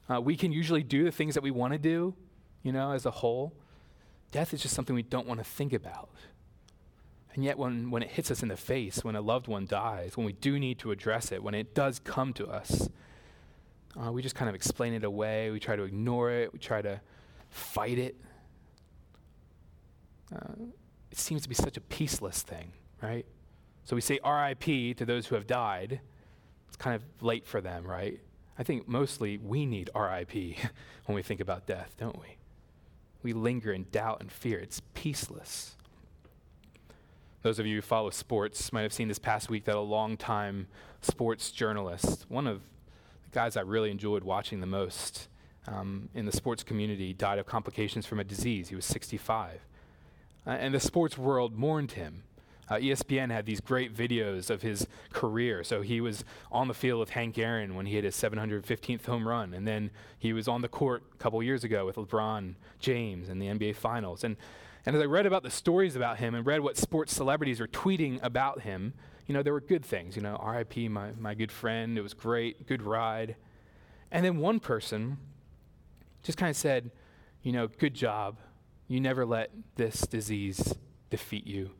Uh, 0.07 0.21
we 0.21 0.35
can 0.35 0.51
usually 0.51 0.83
do 0.83 1.03
the 1.03 1.11
things 1.11 1.33
that 1.33 1.41
we 1.41 1.49
want 1.49 1.73
to 1.73 1.79
do, 1.79 2.13
you 2.61 2.71
know, 2.71 2.91
as 2.91 3.05
a 3.07 3.11
whole. 3.11 3.53
Death 4.31 4.53
is 4.53 4.61
just 4.61 4.75
something 4.75 4.95
we 4.95 5.01
don't 5.01 5.27
want 5.27 5.39
to 5.39 5.43
think 5.43 5.73
about. 5.73 6.09
And 7.33 7.43
yet, 7.43 7.57
when, 7.57 7.89
when 7.89 8.03
it 8.03 8.09
hits 8.09 8.29
us 8.29 8.43
in 8.43 8.49
the 8.49 8.57
face, 8.57 9.03
when 9.03 9.15
a 9.15 9.21
loved 9.21 9.47
one 9.47 9.65
dies, 9.65 10.17
when 10.17 10.25
we 10.25 10.33
do 10.33 10.59
need 10.59 10.77
to 10.79 10.91
address 10.91 11.31
it, 11.31 11.41
when 11.41 11.55
it 11.55 11.73
does 11.73 11.97
come 11.99 12.33
to 12.33 12.47
us, 12.47 12.89
uh, 13.99 14.11
we 14.11 14.21
just 14.21 14.35
kind 14.35 14.49
of 14.49 14.55
explain 14.55 14.93
it 14.93 15.03
away. 15.03 15.51
We 15.51 15.59
try 15.59 15.75
to 15.75 15.83
ignore 15.83 16.31
it. 16.31 16.53
We 16.53 16.59
try 16.59 16.81
to 16.81 17.01
fight 17.49 17.97
it. 17.97 18.15
Uh, 20.33 20.53
it 21.11 21.17
seems 21.17 21.41
to 21.41 21.49
be 21.49 21.55
such 21.55 21.75
a 21.75 21.81
peaceless 21.81 22.41
thing, 22.41 22.71
right? 23.01 23.25
So 23.83 23.95
we 23.95 24.01
say 24.01 24.19
RIP 24.25 24.97
to 24.97 25.05
those 25.05 25.27
who 25.27 25.35
have 25.35 25.45
died. 25.45 25.99
It's 26.67 26.77
kind 26.77 26.95
of 26.95 27.03
late 27.21 27.45
for 27.45 27.59
them, 27.59 27.85
right? 27.85 28.19
I 28.57 28.63
think 28.63 28.87
mostly 28.87 29.37
we 29.37 29.65
need 29.65 29.89
RIP 29.95 30.33
when 31.05 31.15
we 31.15 31.21
think 31.21 31.41
about 31.41 31.67
death, 31.67 31.95
don't 31.97 32.19
we? 32.19 32.37
We 33.23 33.33
linger 33.33 33.73
in 33.73 33.87
doubt 33.91 34.21
and 34.21 34.31
fear. 34.31 34.57
It's 34.59 34.81
peaceless. 34.95 35.75
Those 37.41 37.59
of 37.59 37.65
you 37.65 37.75
who 37.77 37.81
follow 37.81 38.11
sports 38.11 38.71
might 38.71 38.83
have 38.83 38.93
seen 38.93 39.07
this 39.07 39.19
past 39.19 39.49
week 39.49 39.65
that 39.65 39.75
a 39.75 39.79
long-time 39.79 40.67
sports 41.01 41.51
journalist, 41.51 42.25
one 42.29 42.47
of 42.47 42.61
guys 43.31 43.57
I 43.57 43.61
really 43.61 43.91
enjoyed 43.91 44.23
watching 44.23 44.59
the 44.59 44.67
most 44.67 45.27
um, 45.67 46.09
in 46.13 46.25
the 46.25 46.31
sports 46.31 46.63
community, 46.63 47.13
died 47.13 47.39
of 47.39 47.45
complications 47.45 48.05
from 48.05 48.19
a 48.19 48.23
disease. 48.23 48.69
He 48.69 48.75
was 48.75 48.85
65. 48.85 49.61
Uh, 50.45 50.49
and 50.49 50.73
the 50.73 50.79
sports 50.79 51.17
world 51.17 51.55
mourned 51.55 51.93
him. 51.93 52.23
Uh, 52.69 52.75
ESPN 52.75 53.31
had 53.31 53.45
these 53.45 53.59
great 53.59 53.93
videos 53.93 54.49
of 54.49 54.61
his 54.61 54.87
career. 55.11 55.63
So 55.63 55.81
he 55.81 55.99
was 55.99 56.23
on 56.51 56.67
the 56.67 56.73
field 56.73 56.99
with 56.99 57.09
Hank 57.09 57.37
Aaron 57.37 57.75
when 57.75 57.85
he 57.85 57.93
hit 57.93 58.05
his 58.05 58.15
715th 58.15 59.05
home 59.05 59.27
run. 59.27 59.53
And 59.53 59.67
then 59.67 59.91
he 60.17 60.31
was 60.31 60.47
on 60.47 60.61
the 60.61 60.69
court 60.69 61.03
a 61.13 61.17
couple 61.17 61.43
years 61.43 61.63
ago 61.63 61.85
with 61.85 61.97
LeBron 61.97 62.55
James 62.79 63.27
in 63.27 63.39
the 63.39 63.47
NBA 63.47 63.75
Finals. 63.75 64.23
And, 64.23 64.37
and 64.85 64.95
as 64.95 65.01
I 65.01 65.05
read 65.05 65.25
about 65.25 65.43
the 65.43 65.49
stories 65.49 65.97
about 65.97 66.17
him 66.17 66.33
and 66.33 66.45
read 66.45 66.61
what 66.61 66.77
sports 66.77 67.13
celebrities 67.13 67.59
were 67.59 67.67
tweeting 67.67 68.19
about 68.23 68.61
him, 68.61 68.93
you 69.31 69.37
know, 69.37 69.43
there 69.43 69.53
were 69.53 69.61
good 69.61 69.85
things. 69.85 70.17
You 70.17 70.21
know, 70.21 70.35
RIP, 70.45 70.91
my, 70.91 71.11
my 71.17 71.33
good 71.33 71.53
friend. 71.53 71.97
It 71.97 72.01
was 72.01 72.13
great, 72.13 72.67
good 72.67 72.81
ride. 72.81 73.37
And 74.11 74.25
then 74.25 74.39
one 74.39 74.59
person 74.59 75.19
just 76.21 76.37
kind 76.37 76.49
of 76.49 76.57
said, 76.57 76.91
you 77.41 77.53
know, 77.53 77.69
good 77.69 77.93
job. 77.93 78.39
You 78.89 78.99
never 78.99 79.25
let 79.25 79.51
this 79.77 80.01
disease 80.01 80.75
defeat 81.09 81.47
you. 81.47 81.71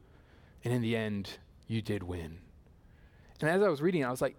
And 0.63 0.73
in 0.73 0.81
the 0.81 0.95
end, 0.95 1.39
you 1.67 1.81
did 1.81 2.03
win. 2.03 2.37
And 3.41 3.49
as 3.49 3.61
I 3.61 3.67
was 3.67 3.81
reading, 3.81 4.05
I 4.05 4.11
was 4.11 4.21
like, 4.21 4.37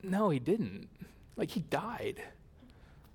no, 0.00 0.30
he 0.30 0.38
didn't. 0.38 0.86
Like, 1.34 1.50
he 1.50 1.62
died. 1.62 2.22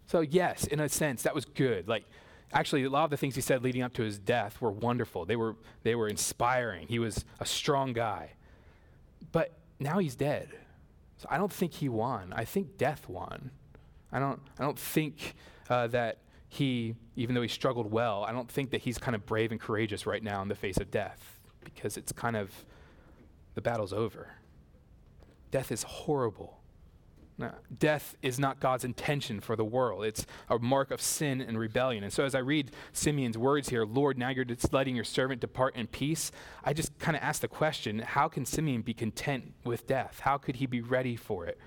So, 0.07 0.19
yes, 0.19 0.65
in 0.65 0.81
a 0.81 0.89
sense, 0.89 1.23
that 1.23 1.33
was 1.33 1.45
good. 1.45 1.87
Like, 1.87 2.03
actually, 2.51 2.83
a 2.83 2.89
lot 2.89 3.05
of 3.05 3.11
the 3.11 3.17
things 3.17 3.35
he 3.35 3.41
said 3.41 3.63
leading 3.63 3.81
up 3.81 3.93
to 3.93 4.03
his 4.03 4.19
death 4.19 4.59
were 4.59 4.71
wonderful. 4.71 5.23
They 5.23 5.37
were, 5.37 5.55
they 5.83 5.95
were 5.95 6.09
inspiring. 6.09 6.87
He 6.89 6.99
was 6.99 7.23
a 7.39 7.45
strong 7.45 7.93
guy. 7.93 8.33
But 9.31 9.51
now 9.79 9.99
he's 9.99 10.15
dead. 10.15 10.49
So 11.17 11.27
I 11.29 11.37
don't 11.37 11.51
think 11.51 11.73
he 11.73 11.89
won. 11.89 12.33
I 12.33 12.45
think 12.45 12.77
death 12.77 13.07
won. 13.09 13.51
I 14.11 14.19
don't, 14.19 14.39
I 14.57 14.63
don't 14.63 14.79
think 14.79 15.35
uh, 15.69 15.87
that 15.87 16.19
he, 16.47 16.95
even 17.15 17.35
though 17.35 17.41
he 17.41 17.47
struggled 17.47 17.91
well, 17.91 18.23
I 18.23 18.31
don't 18.31 18.49
think 18.49 18.71
that 18.71 18.81
he's 18.81 18.97
kind 18.97 19.15
of 19.15 19.25
brave 19.25 19.51
and 19.51 19.59
courageous 19.59 20.05
right 20.05 20.23
now 20.23 20.41
in 20.41 20.47
the 20.47 20.55
face 20.55 20.77
of 20.77 20.89
death 20.89 21.39
because 21.63 21.97
it's 21.97 22.11
kind 22.11 22.35
of 22.35 22.65
the 23.53 23.61
battle's 23.61 23.93
over. 23.93 24.29
Death 25.51 25.71
is 25.71 25.83
horrible. 25.83 26.58
Now, 27.39 27.55
death 27.79 28.17
is 28.21 28.37
not 28.37 28.59
God's 28.59 28.83
intention 28.83 29.39
for 29.39 29.55
the 29.55 29.63
world. 29.63 30.03
It's 30.03 30.25
a 30.49 30.59
mark 30.59 30.91
of 30.91 31.01
sin 31.01 31.39
and 31.39 31.57
rebellion. 31.57 32.03
And 32.03 32.11
so, 32.11 32.25
as 32.25 32.35
I 32.35 32.39
read 32.39 32.71
Simeon's 32.91 33.37
words 33.37 33.69
here, 33.69 33.85
Lord, 33.85 34.17
now 34.17 34.27
you're 34.27 34.43
just 34.43 34.73
letting 34.73 34.93
your 34.93 35.05
servant 35.05 35.39
depart 35.39 35.77
in 35.77 35.87
peace, 35.87 36.33
I 36.65 36.73
just 36.73 36.99
kind 36.99 37.15
of 37.15 37.23
ask 37.23 37.41
the 37.41 37.47
question 37.47 37.99
how 37.99 38.27
can 38.27 38.45
Simeon 38.45 38.81
be 38.81 38.93
content 38.93 39.53
with 39.63 39.87
death? 39.87 40.19
How 40.19 40.37
could 40.37 40.57
he 40.57 40.65
be 40.65 40.81
ready 40.81 41.15
for 41.15 41.45
it? 41.45 41.57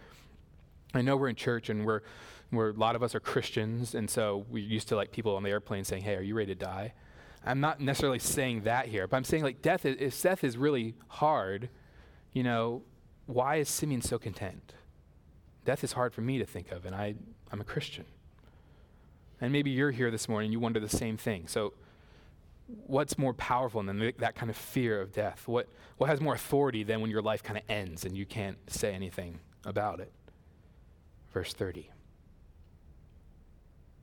I 0.92 1.00
know 1.00 1.16
we're 1.16 1.30
in 1.30 1.36
church 1.36 1.70
and 1.70 1.86
we're, 1.86 2.02
we're 2.50 2.70
a 2.70 2.74
lot 2.74 2.94
of 2.94 3.02
us 3.02 3.14
are 3.14 3.20
Christians, 3.20 3.94
and 3.94 4.10
so 4.10 4.44
we're 4.50 4.62
used 4.62 4.88
to 4.88 4.96
like 4.96 5.10
people 5.10 5.36
on 5.36 5.42
the 5.42 5.48
airplane 5.48 5.84
saying, 5.84 6.02
Hey, 6.02 6.16
are 6.16 6.22
you 6.22 6.34
ready 6.34 6.54
to 6.54 6.60
die? 6.60 6.92
I'm 7.46 7.60
not 7.60 7.80
necessarily 7.80 8.18
saying 8.18 8.64
that 8.64 8.88
here, 8.88 9.08
but 9.08 9.16
I'm 9.16 9.24
saying 9.24 9.42
like 9.42 9.62
death, 9.62 9.86
is, 9.86 9.96
if 9.98 10.20
death 10.20 10.44
is 10.44 10.58
really 10.58 10.96
hard, 11.08 11.70
you 12.34 12.42
know, 12.42 12.82
why 13.24 13.56
is 13.56 13.70
Simeon 13.70 14.02
so 14.02 14.18
content? 14.18 14.74
Death 15.64 15.84
is 15.84 15.92
hard 15.92 16.12
for 16.12 16.20
me 16.20 16.38
to 16.38 16.44
think 16.44 16.72
of, 16.72 16.84
and 16.86 16.94
I, 16.94 17.14
I'm 17.50 17.60
a 17.60 17.64
Christian. 17.64 18.04
And 19.40 19.52
maybe 19.52 19.70
you're 19.70 19.90
here 19.90 20.10
this 20.10 20.28
morning 20.28 20.52
you 20.52 20.60
wonder 20.60 20.80
the 20.80 20.88
same 20.88 21.16
thing. 21.16 21.46
So, 21.46 21.72
what's 22.86 23.18
more 23.18 23.34
powerful 23.34 23.82
than 23.82 24.12
that 24.18 24.34
kind 24.34 24.50
of 24.50 24.56
fear 24.56 25.00
of 25.00 25.12
death? 25.12 25.46
What, 25.46 25.68
what 25.98 26.08
has 26.08 26.20
more 26.20 26.34
authority 26.34 26.84
than 26.84 27.00
when 27.00 27.10
your 27.10 27.22
life 27.22 27.42
kind 27.42 27.58
of 27.58 27.64
ends 27.68 28.04
and 28.04 28.16
you 28.16 28.24
can't 28.24 28.56
say 28.70 28.94
anything 28.94 29.40
about 29.64 30.00
it? 30.00 30.12
Verse 31.32 31.52
30 31.52 31.90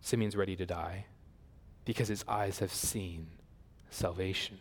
Simeon's 0.01 0.35
ready 0.35 0.55
to 0.55 0.65
die 0.65 1.05
because 1.85 2.07
his 2.07 2.23
eyes 2.27 2.59
have 2.59 2.71
seen 2.71 3.27
salvation. 3.89 4.59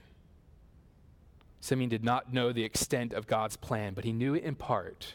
Simeon 1.61 1.91
did 1.91 2.05
not 2.05 2.33
know 2.33 2.53
the 2.53 2.65
extent 2.65 3.13
of 3.13 3.27
God's 3.27 3.57
plan, 3.57 3.95
but 3.95 4.05
he 4.05 4.13
knew 4.13 4.35
it 4.35 4.45
in 4.45 4.55
part. 4.55 5.15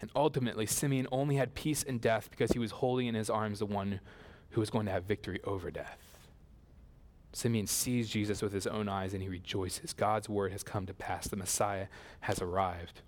And 0.00 0.10
ultimately, 0.14 0.66
Simeon 0.66 1.08
only 1.10 1.36
had 1.36 1.54
peace 1.54 1.82
in 1.82 1.98
death 1.98 2.30
because 2.30 2.52
he 2.52 2.58
was 2.58 2.70
holding 2.70 3.06
in 3.06 3.14
his 3.14 3.28
arms 3.28 3.58
the 3.58 3.66
one 3.66 4.00
who 4.50 4.60
was 4.60 4.70
going 4.70 4.86
to 4.86 4.92
have 4.92 5.04
victory 5.04 5.40
over 5.44 5.70
death. 5.70 5.98
Simeon 7.32 7.66
sees 7.66 8.08
Jesus 8.08 8.40
with 8.40 8.52
his 8.52 8.66
own 8.66 8.88
eyes 8.88 9.12
and 9.12 9.22
he 9.22 9.28
rejoices. 9.28 9.92
God's 9.92 10.28
word 10.28 10.52
has 10.52 10.62
come 10.62 10.86
to 10.86 10.94
pass. 10.94 11.28
The 11.28 11.36
Messiah 11.36 11.88
has 12.20 12.40
arrived. 12.40 13.02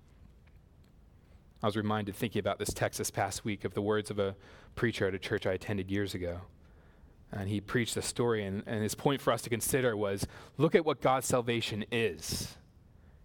I 1.62 1.66
was 1.66 1.76
reminded, 1.76 2.14
thinking 2.14 2.40
about 2.40 2.59
this 2.59 2.73
text 2.73 2.99
this 2.99 3.11
past 3.11 3.44
week, 3.44 3.64
of 3.64 3.75
the 3.75 3.82
words 3.82 4.11
of 4.11 4.18
a 4.18 4.35
preacher 4.76 5.06
at 5.06 5.14
a 5.14 5.18
church 5.18 5.47
I 5.47 5.52
attended 5.52 5.90
years 5.90 6.14
ago. 6.14 6.40
And 7.32 7.49
he 7.49 7.61
preached 7.61 7.97
a 7.97 8.02
story, 8.02 8.44
and, 8.44 8.62
and 8.66 8.82
his 8.82 8.94
point 8.94 9.20
for 9.20 9.32
us 9.32 9.42
to 9.42 9.50
consider 9.50 9.97
was 9.97 10.26
look 10.56 10.75
at 10.75 10.85
what 10.85 11.00
God's 11.00 11.26
salvation 11.26 11.85
is. 11.92 12.56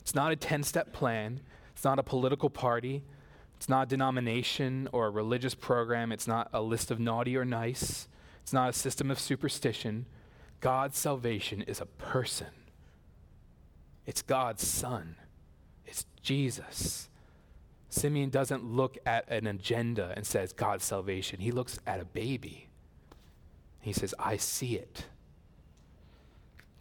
It's 0.02 0.14
not 0.14 0.32
a 0.32 0.36
10 0.36 0.64
step 0.64 0.92
plan, 0.94 1.40
it's 1.72 1.84
not 1.84 1.98
a 1.98 2.04
political 2.04 2.50
party, 2.50 3.04
it's 3.58 3.70
not 3.70 3.84
a 3.84 3.90
denomination 3.90 4.90
or 4.92 5.08
a 5.08 5.10
religious 5.10 5.56
program, 5.56 6.12
it's 6.12 6.28
not 6.28 6.50
a 6.54 6.62
list 6.62 6.92
of 6.92 7.00
naughty 7.00 7.38
or 7.38 7.46
nice, 7.46 8.08
it's 8.42 8.54
not 8.54 8.70
a 8.70 8.74
system 8.74 9.10
of 9.10 9.20
superstition. 9.20 10.06
God's 10.62 10.98
salvation 10.98 11.62
is 11.62 11.82
a 11.82 11.86
person, 11.86 12.48
it's 14.06 14.22
God's 14.22 14.66
Son, 14.66 15.16
it's 15.86 16.06
Jesus. 16.22 17.10
Simeon 17.90 18.30
doesn't 18.30 18.66
look 18.66 18.98
at 19.06 19.30
an 19.30 19.48
agenda 19.48 20.12
and 20.18 20.26
says 20.26 20.52
God's 20.52 20.84
salvation. 20.84 21.40
He 21.40 21.52
looks 21.52 21.80
at 21.88 22.02
a 22.02 22.06
baby 22.06 22.68
he 23.86 23.94
says, 23.94 24.16
I 24.18 24.38
see 24.38 24.76
it. 24.76 25.06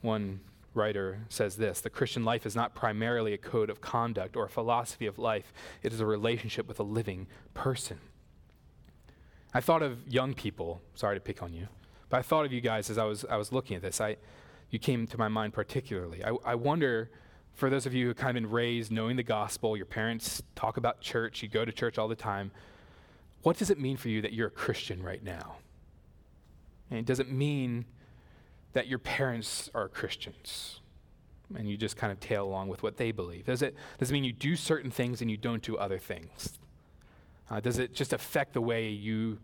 One 0.01 0.41
writer 0.75 1.21
says 1.29 1.57
this 1.57 1.81
The 1.81 1.91
Christian 1.91 2.25
life 2.25 2.47
is 2.47 2.57
not 2.57 2.75
primarily 2.75 3.33
a 3.33 3.39
code 3.39 3.71
of 3.71 3.81
conduct 3.81 4.37
or 4.37 4.45
a 4.45 4.49
philosophy 4.49 5.07
of 5.07 5.19
life, 5.19 5.53
it 5.83 5.93
is 5.93 6.01
a 6.01 6.07
relationship 6.07 6.67
with 6.67 6.81
a 6.81 6.85
living 6.85 7.27
person. 7.55 7.99
I 9.53 9.61
thought 9.61 9.83
of 9.83 10.07
young 10.09 10.35
people, 10.35 10.83
sorry 10.95 11.17
to 11.17 11.21
pick 11.21 11.43
on 11.43 11.53
you, 11.53 11.69
but 12.09 12.19
I 12.19 12.23
thought 12.23 12.45
of 12.45 12.53
you 12.53 12.61
guys 12.61 12.91
as 12.91 12.99
I 12.99 13.05
was, 13.05 13.25
I 13.25 13.37
was 13.37 13.53
looking 13.53 13.77
at 13.77 13.83
this. 13.83 14.01
I, 14.01 14.17
you 14.71 14.79
came 14.79 15.07
to 15.07 15.19
my 15.19 15.29
mind 15.29 15.53
particularly. 15.53 16.25
I, 16.25 16.33
I 16.45 16.55
wonder, 16.57 17.11
for 17.53 17.71
those 17.71 17.87
of 17.87 17.95
you 17.95 18.05
who 18.05 18.09
have 18.09 18.17
kind 18.17 18.37
of 18.37 18.43
been 18.43 18.51
raised 18.51 18.91
knowing 18.91 19.15
the 19.17 19.23
gospel, 19.23 19.77
your 19.77 19.87
parents 19.87 20.43
talk 20.57 20.77
about 20.77 21.01
church, 21.01 21.43
you 21.43 21.49
go 21.49 21.65
to 21.65 21.71
church 21.71 21.99
all 21.99 22.09
the 22.09 22.17
time, 22.17 22.51
what 23.43 23.57
does 23.57 23.71
it 23.71 23.79
mean 23.79 23.97
for 23.97 24.09
you 24.09 24.23
that 24.23 24.33
you're 24.33 24.49
a 24.49 24.51
Christian 24.51 25.03
right 25.03 25.23
now? 25.23 25.57
And 26.91 26.99
it 26.99 27.07
doesn't 27.07 27.31
mean 27.31 27.85
that 28.75 28.87
your 28.87 28.99
parents 28.99 29.71
are 29.75 29.89
Christians 29.89 30.81
and 31.57 31.69
you 31.69 31.77
just 31.77 31.97
kind 31.97 32.13
of 32.13 32.21
tail 32.21 32.45
along 32.45 32.69
with 32.69 32.83
what 32.83 32.97
they 32.97 33.13
believe. 33.13 33.47
Does 33.47 33.63
it, 33.63 33.75
does 33.99 34.11
it 34.11 34.13
mean 34.13 34.25
you 34.25 34.33
do 34.33 34.57
certain 34.57 34.91
things 34.91 35.21
and 35.21 35.31
you 35.31 35.37
don't 35.37 35.63
do 35.63 35.77
other 35.77 35.99
things? 35.99 36.59
Uh, 37.51 37.61
does 37.61 37.79
it 37.79 37.95
just 37.95 38.13
affect 38.13 38.55
the 38.55 38.61
way 38.61 38.89
you 38.89 39.39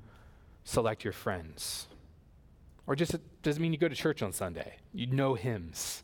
select 0.65 1.05
your 1.05 1.13
friends? 1.13 1.87
Or 2.87 2.97
just 2.97 3.15
does 3.43 3.57
it 3.57 3.61
mean 3.61 3.73
you 3.73 3.79
go 3.79 3.89
to 3.89 3.95
church 3.95 4.23
on 4.23 4.33
Sunday? 4.33 4.77
You 4.93 5.07
know 5.07 5.35
hymns 5.35 6.03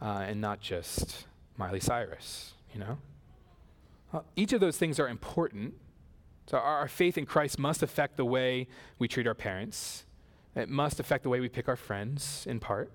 uh, 0.00 0.24
and 0.26 0.40
not 0.40 0.60
just 0.60 1.26
Miley 1.56 1.80
Cyrus, 1.80 2.52
you 2.72 2.80
know? 2.80 2.98
Uh, 4.12 4.20
each 4.36 4.52
of 4.52 4.60
those 4.60 4.76
things 4.76 5.00
are 5.00 5.08
important, 5.08 5.74
So 6.46 6.58
our, 6.58 6.78
our 6.80 6.88
faith 6.88 7.16
in 7.16 7.26
Christ 7.26 7.58
must 7.58 7.82
affect 7.82 8.16
the 8.16 8.24
way 8.24 8.68
we 8.98 9.08
treat 9.08 9.26
our 9.26 9.34
parents. 9.34 10.04
It 10.54 10.68
must 10.68 11.00
affect 11.00 11.22
the 11.22 11.28
way 11.28 11.40
we 11.40 11.48
pick 11.48 11.68
our 11.68 11.76
friends, 11.76 12.46
in 12.48 12.60
part. 12.60 12.92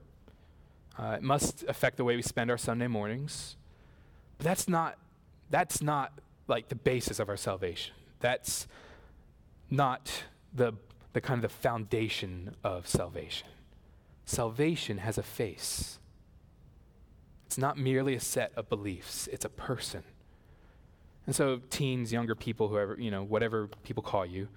Uh, 0.97 1.15
it 1.17 1.23
must 1.23 1.63
affect 1.67 1.97
the 1.97 2.03
way 2.03 2.15
we 2.15 2.21
spend 2.21 2.51
our 2.51 2.57
Sunday 2.57 2.87
mornings. 2.87 3.55
But 4.37 4.45
that's 4.45 4.67
not, 4.67 4.97
that's 5.49 5.81
not 5.81 6.19
like 6.47 6.69
the 6.69 6.75
basis 6.75 7.19
of 7.19 7.29
our 7.29 7.37
salvation. 7.37 7.93
That's 8.19 8.67
not 9.69 10.23
the, 10.53 10.73
the 11.13 11.21
kind 11.21 11.43
of 11.43 11.51
the 11.51 11.57
foundation 11.57 12.55
of 12.63 12.87
salvation. 12.87 13.47
Salvation 14.25 14.99
has 14.99 15.17
a 15.17 15.23
face. 15.23 15.99
It's 17.45 17.57
not 17.57 17.77
merely 17.77 18.13
a 18.13 18.19
set 18.19 18.51
of 18.55 18.69
beliefs, 18.69 19.27
it's 19.31 19.45
a 19.45 19.49
person. 19.49 20.03
And 21.25 21.35
so, 21.35 21.61
teens, 21.69 22.13
younger 22.13 22.35
people, 22.35 22.69
whoever, 22.69 22.97
you 22.99 23.11
know, 23.11 23.23
whatever 23.23 23.67
people 23.83 24.01
call 24.01 24.25
you, 24.25 24.47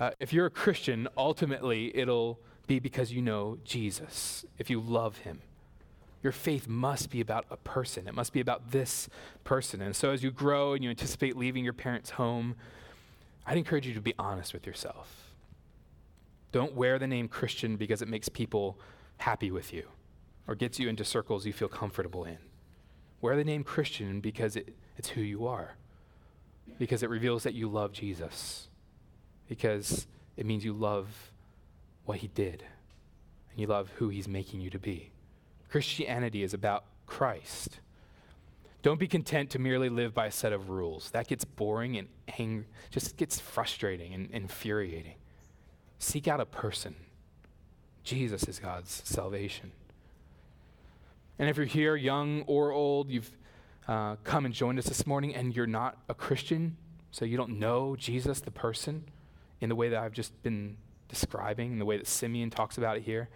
uh, 0.00 0.10
if 0.18 0.32
you're 0.32 0.46
a 0.46 0.50
Christian, 0.50 1.06
ultimately 1.16 1.94
it'll 1.96 2.40
be 2.66 2.78
because 2.78 3.12
you 3.12 3.20
know 3.20 3.58
Jesus, 3.64 4.44
if 4.58 4.70
you 4.70 4.80
love 4.80 5.18
him. 5.18 5.42
Your 6.22 6.32
faith 6.32 6.66
must 6.66 7.10
be 7.10 7.20
about 7.20 7.46
a 7.50 7.56
person. 7.56 8.08
It 8.08 8.14
must 8.14 8.32
be 8.32 8.40
about 8.40 8.72
this 8.72 9.08
person. 9.44 9.80
And 9.80 9.94
so, 9.94 10.10
as 10.10 10.22
you 10.22 10.30
grow 10.30 10.74
and 10.74 10.84
you 10.84 10.90
anticipate 10.90 11.36
leaving 11.36 11.64
your 11.64 11.72
parents' 11.72 12.10
home, 12.10 12.56
I'd 13.46 13.56
encourage 13.56 13.86
you 13.86 13.94
to 13.94 14.00
be 14.00 14.14
honest 14.18 14.52
with 14.52 14.66
yourself. 14.66 15.32
Don't 16.52 16.74
wear 16.74 16.98
the 16.98 17.06
name 17.06 17.28
Christian 17.28 17.76
because 17.76 18.02
it 18.02 18.08
makes 18.08 18.28
people 18.28 18.78
happy 19.18 19.50
with 19.50 19.72
you 19.72 19.88
or 20.46 20.54
gets 20.54 20.78
you 20.78 20.88
into 20.88 21.04
circles 21.04 21.46
you 21.46 21.52
feel 21.52 21.68
comfortable 21.68 22.24
in. 22.24 22.38
Wear 23.20 23.36
the 23.36 23.44
name 23.44 23.64
Christian 23.64 24.20
because 24.20 24.56
it, 24.56 24.74
it's 24.96 25.10
who 25.10 25.20
you 25.20 25.46
are, 25.46 25.76
because 26.78 27.02
it 27.02 27.10
reveals 27.10 27.42
that 27.44 27.54
you 27.54 27.68
love 27.68 27.92
Jesus, 27.92 28.69
because 29.50 30.06
it 30.36 30.46
means 30.46 30.64
you 30.64 30.72
love 30.72 31.32
what 32.04 32.18
he 32.18 32.28
did, 32.28 32.62
and 33.50 33.58
you 33.58 33.66
love 33.66 33.90
who 33.96 34.08
he's 34.08 34.28
making 34.28 34.60
you 34.60 34.70
to 34.70 34.78
be. 34.78 35.10
Christianity 35.68 36.44
is 36.44 36.54
about 36.54 36.84
Christ. 37.04 37.80
Don't 38.82 39.00
be 39.00 39.08
content 39.08 39.50
to 39.50 39.58
merely 39.58 39.88
live 39.88 40.14
by 40.14 40.26
a 40.26 40.30
set 40.30 40.52
of 40.52 40.70
rules. 40.70 41.10
That 41.10 41.26
gets 41.26 41.44
boring 41.44 41.96
and 41.96 42.06
ang- 42.38 42.66
just 42.90 43.16
gets 43.16 43.40
frustrating 43.40 44.14
and 44.14 44.30
infuriating. 44.30 45.16
Seek 45.98 46.28
out 46.28 46.40
a 46.40 46.46
person. 46.46 46.94
Jesus 48.04 48.44
is 48.44 48.60
God's 48.60 49.02
salvation. 49.04 49.72
And 51.40 51.50
if 51.50 51.56
you're 51.56 51.66
here, 51.66 51.96
young 51.96 52.42
or 52.46 52.70
old, 52.70 53.10
you've 53.10 53.36
uh, 53.88 54.14
come 54.22 54.44
and 54.44 54.54
joined 54.54 54.78
us 54.78 54.86
this 54.86 55.08
morning 55.08 55.34
and 55.34 55.56
you're 55.56 55.66
not 55.66 55.98
a 56.08 56.14
Christian, 56.14 56.76
so 57.10 57.24
you 57.24 57.36
don't 57.36 57.58
know 57.58 57.96
Jesus, 57.96 58.40
the 58.40 58.52
person, 58.52 59.06
in 59.60 59.68
the 59.68 59.74
way 59.74 59.88
that 59.90 60.02
I've 60.02 60.12
just 60.12 60.42
been 60.42 60.76
describing, 61.08 61.72
in 61.72 61.78
the 61.78 61.84
way 61.84 61.96
that 61.96 62.06
Simeon 62.06 62.50
talks 62.50 62.78
about 62.78 62.96
it 62.96 63.02
here. 63.02 63.28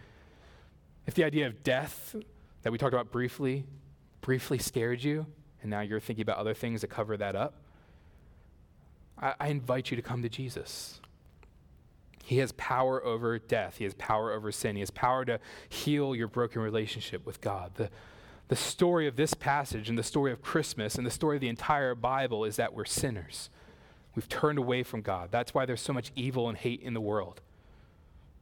If 1.07 1.14
the 1.14 1.25
idea 1.25 1.47
of 1.47 1.62
death 1.62 2.16
that 2.62 2.73
we 2.73 2.78
talked 2.78 2.95
about 2.95 3.11
briefly, 3.11 3.64
briefly 4.21 4.59
scared 4.59 5.02
you, 5.02 5.26
and 5.61 5.71
now 5.71 5.81
you're 5.81 6.00
thinking 6.00 6.23
about 6.23 6.38
other 6.38 6.54
things 6.54 6.81
to 6.81 6.87
cover 6.87 7.16
that 7.16 7.37
up, 7.37 7.54
I, 9.19 9.35
I 9.38 9.49
invite 9.49 9.90
you 9.90 9.97
to 9.97 10.02
come 10.02 10.23
to 10.23 10.28
Jesus. 10.28 11.00
He 12.25 12.38
has 12.38 12.52
power 12.52 13.04
over 13.04 13.38
death. 13.38 13.76
He 13.76 13.85
has 13.85 13.93
power 13.95 14.33
over 14.33 14.50
sin. 14.50 14.76
He 14.76 14.81
has 14.81 14.90
power 14.90 15.26
to 15.26 15.38
heal 15.69 16.16
your 16.16 16.28
broken 16.28 16.62
relationship 16.62 17.26
with 17.26 17.43
God. 17.43 17.73
The, 17.75 17.90
the 18.49 18.57
story 18.57 19.07
of 19.07 19.16
this 19.16 19.35
passage 19.35 19.90
and 19.90 19.99
the 19.99 20.02
story 20.02 20.33
of 20.33 20.40
Christmas 20.40 20.95
and 20.95 21.07
the 21.07 21.11
story 21.11 21.37
of 21.37 21.43
the 21.43 21.49
entire 21.49 21.95
Bible 21.95 22.45
is 22.45 22.57
that 22.57 22.73
we're 22.73 22.87
sinners. 22.87 23.50
We've 24.14 24.28
turned 24.28 24.59
away 24.59 24.83
from 24.83 25.02
God. 25.02 25.30
That's 25.30 25.54
why 25.54 25.66
there's 25.66 25.80
so 25.80 25.92
much 25.92 26.12
evil 26.14 26.49
and 26.49 26.56
hate 26.56 26.80
in 26.80 26.94
the 26.94 27.00
world. 27.00 27.40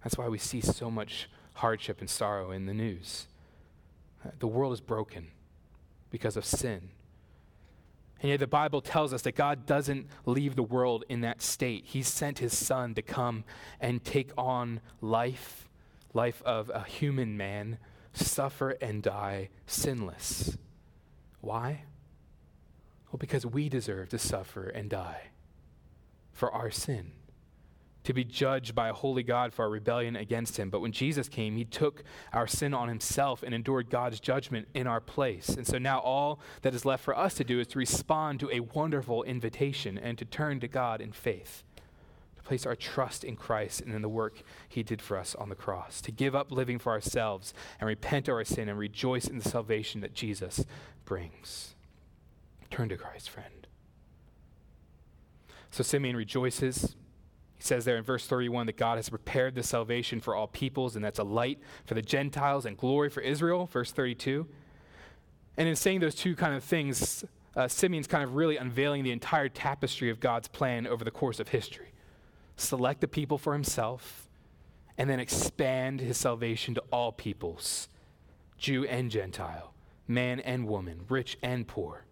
That's 0.03 0.19
why 0.19 0.29
we 0.29 0.39
see 0.39 0.61
so 0.61 0.91
much 0.91 1.31
hardship 1.55 2.01
and 2.01 2.11
sorrow 2.11 2.51
in 2.51 2.67
the 2.67 2.75
news. 2.75 3.27
The 4.39 4.47
world 4.47 4.73
is 4.73 4.81
broken 4.81 5.29
because 6.11 6.37
of 6.37 6.45
sin. 6.45 6.91
And 8.21 8.31
yet 8.31 8.41
the 8.41 8.47
Bible 8.47 8.81
tells 8.81 9.13
us 9.13 9.23
that 9.23 9.35
God 9.35 9.67
doesn't 9.67 10.07
leave 10.27 10.55
the 10.55 10.63
world 10.63 11.05
in 11.09 11.23
that 11.23 11.43
state. 11.43 11.85
He 11.87 12.03
sent 12.03 12.39
his 12.39 12.57
son 12.57 12.95
to 12.95 13.03
come 13.03 13.45
and 13.81 14.05
take 14.05 14.31
on 14.39 14.81
life, 15.01 15.69
life 16.15 16.41
of 16.45 16.71
a 16.73 16.85
human 16.85 17.37
man, 17.37 17.79
suffer 18.13 18.71
and 18.81 19.03
die 19.03 19.49
sinless. 19.67 20.57
Why? 21.41 21.85
Well, 23.11 23.19
because 23.19 23.45
we 23.45 23.69
deserve 23.69 24.11
to 24.11 24.19
suffer 24.19 24.69
and 24.69 24.89
die 24.89 25.32
for 26.33 26.51
our 26.53 26.71
sin 26.71 27.13
to 28.05 28.13
be 28.13 28.25
judged 28.25 28.75
by 28.75 28.89
a 28.89 28.93
holy 28.93 29.23
God 29.23 29.53
for 29.53 29.65
our 29.65 29.71
rebellion 29.71 30.17
against 30.17 30.57
him. 30.57 30.71
But 30.71 30.81
when 30.81 30.93
Jesus 30.93 31.29
came, 31.29 31.57
he 31.57 31.65
took 31.65 32.03
our 32.33 32.47
sin 32.47 32.75
on 32.75 32.89
himself 32.89 33.43
and 33.43 33.55
endured 33.55 33.91
God's 33.91 34.21
judgment 34.21 34.69
in 34.75 34.87
our 34.87 35.01
place. 35.01 35.51
And 35.51 35.67
so 35.67 35.79
now 35.79 36.01
all 36.01 36.41
that 36.63 36.75
is 36.75 36.85
left 36.85 37.05
for 37.05 37.17
us 37.17 37.35
to 37.35 37.45
do 37.45 37.61
is 37.61 37.69
to 37.69 37.79
respond 37.79 38.41
to 38.41 38.51
a 38.51 38.61
wonderful 38.61 39.23
invitation 39.23 39.99
and 39.99 40.19
to 40.19 40.25
turn 40.25 40.61
to 40.61 40.69
God 40.69 41.01
in 41.01 41.13
faith, 41.13 41.63
to 42.37 42.43
place 42.43 42.67
our 42.67 42.77
trust 42.77 43.23
in 43.23 43.37
Christ 43.37 43.81
and 43.81 43.95
in 43.95 44.03
the 44.03 44.09
work 44.09 44.43
he 44.69 44.83
did 44.83 45.01
for 45.01 45.17
us 45.17 45.37
on 45.37 45.49
the 45.49 45.55
cross, 45.55 46.01
to 46.01 46.11
give 46.11 46.35
up 46.35 46.51
living 46.51 46.79
for 46.79 46.91
ourselves 46.91 47.55
and 47.79 47.87
repent 47.87 48.29
of 48.29 48.35
our 48.35 48.45
sin 48.45 48.69
and 48.69 48.79
rejoice 48.79 49.27
in 49.27 49.39
the 49.39 49.49
salvation 49.49 50.01
that 50.01 50.15
Jesus 50.15 50.65
brings. 51.05 51.75
Turn 52.71 52.89
to 52.89 52.97
Christ, 52.97 53.31
friend. 53.31 53.62
So 55.73 55.83
Simeon 55.83 56.17
rejoices 56.17 56.95
he 57.63 57.67
says 57.67 57.85
there 57.85 57.97
in 57.97 58.03
verse 58.03 58.27
31 58.27 58.67
that 58.67 58.77
God 58.77 58.99
has 58.99 59.09
prepared 59.09 59.55
the 59.55 59.63
salvation 59.63 60.19
for 60.19 60.35
all 60.35 60.49
peoples, 60.49 60.97
and 60.97 61.05
that's 61.05 61.21
a 61.21 61.25
light 61.25 61.61
for 61.85 61.95
the 61.95 62.03
Gentiles 62.03 62.67
and 62.67 62.77
glory 62.77 63.09
for 63.09 63.21
Israel, 63.21 63.67
verse 63.67 63.93
32. 63.93 64.49
And 65.57 65.69
in 65.69 65.77
saying 65.77 66.01
those 66.01 66.17
two 66.17 66.35
kind 66.35 66.57
of 66.57 66.65
things, 66.65 67.25
uh, 67.55 67.69
Simeon's 67.69 68.09
kind 68.09 68.25
of 68.25 68.35
really 68.35 68.57
unveiling 68.57 69.05
the 69.05 69.13
entire 69.13 69.49
tapestry 69.49 70.11
of 70.11 70.19
God's 70.19 70.49
plan 70.49 70.89
over 70.89 71.05
the 71.05 71.13
course 71.13 71.39
of 71.39 71.51
history. 71.51 71.93
Select 72.57 73.01
the 73.01 73.07
people 73.07 73.39
for 73.39 73.53
himself, 73.53 74.29
and 74.99 75.09
then 75.09 75.21
expand 75.21 76.01
his 76.01 76.17
salvation 76.17 76.75
to 76.75 76.83
all 76.91 77.13
peoples, 77.13 77.87
Jew 78.59 78.85
and 78.87 79.09
Gentile, 79.09 79.73
man 80.09 80.41
and 80.41 80.67
woman, 80.67 81.03
rich 81.09 81.39
and 81.45 81.69
poor. 81.69 82.07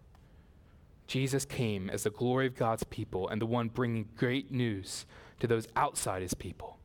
Jesus 1.11 1.43
came 1.43 1.89
as 1.89 2.03
the 2.03 2.09
glory 2.09 2.47
of 2.47 2.55
God's 2.55 2.85
people 2.85 3.27
and 3.27 3.41
the 3.41 3.45
one 3.45 3.67
bringing 3.67 4.07
great 4.15 4.49
news 4.49 5.05
to 5.41 5.47
those 5.47 5.67
outside 5.75 6.21
his 6.21 6.33
people. 6.33 6.77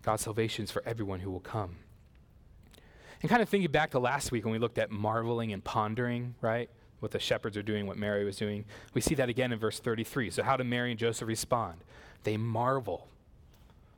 God's 0.00 0.22
salvation 0.22 0.64
is 0.64 0.70
for 0.70 0.82
everyone 0.86 1.20
who 1.20 1.30
will 1.30 1.38
come. 1.38 1.76
And 3.20 3.28
kind 3.28 3.42
of 3.42 3.50
thinking 3.50 3.70
back 3.70 3.90
to 3.90 3.98
last 3.98 4.32
week 4.32 4.46
when 4.46 4.52
we 4.52 4.58
looked 4.58 4.78
at 4.78 4.90
marveling 4.90 5.52
and 5.52 5.62
pondering, 5.62 6.36
right? 6.40 6.70
What 7.00 7.12
the 7.12 7.18
shepherds 7.18 7.54
are 7.58 7.62
doing, 7.62 7.86
what 7.86 7.98
Mary 7.98 8.24
was 8.24 8.38
doing. 8.38 8.64
We 8.94 9.02
see 9.02 9.14
that 9.16 9.28
again 9.28 9.52
in 9.52 9.58
verse 9.58 9.78
33. 9.78 10.30
So, 10.30 10.42
how 10.42 10.56
do 10.56 10.64
Mary 10.64 10.90
and 10.90 10.98
Joseph 10.98 11.28
respond? 11.28 11.84
They 12.22 12.38
marvel. 12.38 13.08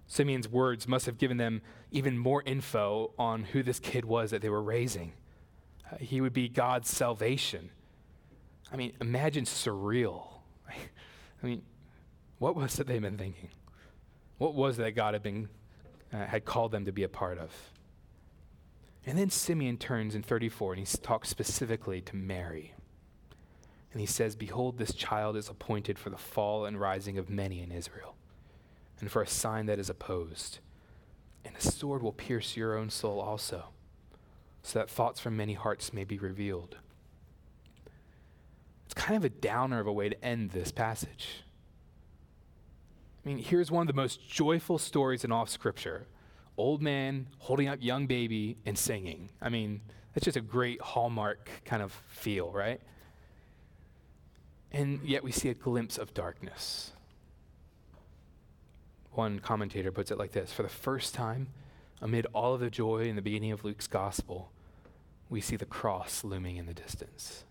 Simeon's 0.08 0.48
words 0.48 0.88
must 0.88 1.06
have 1.06 1.18
given 1.18 1.36
them 1.36 1.62
even 1.92 2.18
more 2.18 2.42
info 2.44 3.12
on 3.16 3.44
who 3.44 3.62
this 3.62 3.78
kid 3.78 4.06
was 4.06 4.32
that 4.32 4.42
they 4.42 4.50
were 4.50 4.60
raising. 4.60 5.12
Uh, 5.88 5.98
he 6.00 6.20
would 6.20 6.32
be 6.32 6.48
God's 6.48 6.90
salvation. 6.90 7.70
I 8.72 8.76
mean, 8.76 8.92
imagine 9.00 9.44
surreal. 9.44 10.26
I 10.68 11.46
mean, 11.46 11.62
what 12.38 12.56
was 12.56 12.78
it 12.80 12.86
they've 12.86 13.00
been 13.00 13.18
thinking? 13.18 13.50
What 14.38 14.54
was 14.54 14.76
that 14.78 14.92
God 14.92 15.14
had 15.14 15.22
been 15.22 15.48
uh, 16.12 16.26
had 16.26 16.44
called 16.44 16.72
them 16.72 16.84
to 16.86 16.92
be 16.92 17.02
a 17.02 17.08
part 17.08 17.38
of? 17.38 17.52
And 19.06 19.18
then 19.18 19.30
Simeon 19.30 19.76
turns 19.76 20.14
in 20.14 20.22
34 20.22 20.74
and 20.74 20.86
he 20.86 20.98
talks 20.98 21.28
specifically 21.28 22.00
to 22.02 22.16
Mary. 22.16 22.74
And 23.92 24.00
he 24.00 24.06
says, 24.06 24.34
Behold, 24.34 24.78
this 24.78 24.94
child 24.94 25.36
is 25.36 25.48
appointed 25.48 25.98
for 25.98 26.10
the 26.10 26.16
fall 26.16 26.64
and 26.64 26.80
rising 26.80 27.16
of 27.16 27.30
many 27.30 27.62
in 27.62 27.70
Israel, 27.70 28.16
and 28.98 29.08
for 29.08 29.22
a 29.22 29.26
sign 29.26 29.66
that 29.66 29.78
is 29.78 29.88
opposed. 29.88 30.58
And 31.44 31.54
a 31.56 31.60
sword 31.60 32.02
will 32.02 32.12
pierce 32.12 32.56
your 32.56 32.76
own 32.76 32.90
soul 32.90 33.20
also, 33.20 33.66
so 34.62 34.80
that 34.80 34.90
thoughts 34.90 35.20
from 35.20 35.36
many 35.36 35.52
hearts 35.52 35.92
may 35.92 36.02
be 36.02 36.18
revealed. 36.18 36.78
It's 38.86 38.94
kind 38.94 39.16
of 39.16 39.24
a 39.24 39.28
downer 39.28 39.80
of 39.80 39.86
a 39.86 39.92
way 39.92 40.08
to 40.08 40.24
end 40.24 40.50
this 40.50 40.70
passage. 40.72 41.44
I 43.24 43.28
mean, 43.28 43.38
here's 43.38 43.70
one 43.70 43.82
of 43.82 43.86
the 43.86 44.00
most 44.00 44.28
joyful 44.28 44.78
stories 44.78 45.24
in 45.24 45.32
all 45.32 45.42
of 45.42 45.48
Scripture 45.48 46.06
old 46.56 46.80
man 46.80 47.26
holding 47.38 47.66
up 47.66 47.78
young 47.82 48.06
baby 48.06 48.56
and 48.64 48.78
singing. 48.78 49.28
I 49.42 49.48
mean, 49.48 49.80
that's 50.14 50.24
just 50.24 50.36
a 50.36 50.40
great 50.40 50.80
hallmark 50.80 51.50
kind 51.64 51.82
of 51.82 51.92
feel, 52.08 52.50
right? 52.52 52.80
And 54.70 55.00
yet 55.04 55.24
we 55.24 55.32
see 55.32 55.48
a 55.48 55.54
glimpse 55.54 55.98
of 55.98 56.14
darkness. 56.14 56.92
One 59.12 59.38
commentator 59.38 59.92
puts 59.92 60.10
it 60.10 60.18
like 60.18 60.32
this 60.32 60.52
For 60.52 60.62
the 60.62 60.68
first 60.68 61.14
time, 61.14 61.48
amid 62.00 62.26
all 62.32 62.54
of 62.54 62.60
the 62.60 62.70
joy 62.70 63.08
in 63.08 63.16
the 63.16 63.22
beginning 63.22 63.52
of 63.52 63.64
Luke's 63.64 63.86
gospel, 63.86 64.50
we 65.28 65.40
see 65.40 65.56
the 65.56 65.64
cross 65.64 66.24
looming 66.24 66.56
in 66.56 66.66
the 66.66 66.74
distance. 66.74 67.44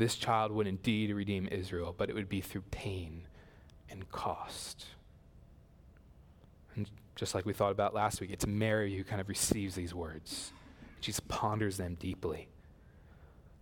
This 0.00 0.16
child 0.16 0.50
would 0.52 0.66
indeed 0.66 1.10
redeem 1.10 1.46
Israel, 1.52 1.94
but 1.94 2.08
it 2.08 2.14
would 2.14 2.30
be 2.30 2.40
through 2.40 2.62
pain 2.70 3.26
and 3.90 4.10
cost. 4.10 4.86
And 6.74 6.90
just 7.16 7.34
like 7.34 7.44
we 7.44 7.52
thought 7.52 7.72
about 7.72 7.92
last 7.92 8.18
week, 8.18 8.30
it's 8.30 8.46
Mary 8.46 8.96
who 8.96 9.04
kind 9.04 9.20
of 9.20 9.28
receives 9.28 9.74
these 9.74 9.92
words. 9.92 10.54
She 11.00 11.12
ponders 11.28 11.76
them 11.76 11.98
deeply. 12.00 12.48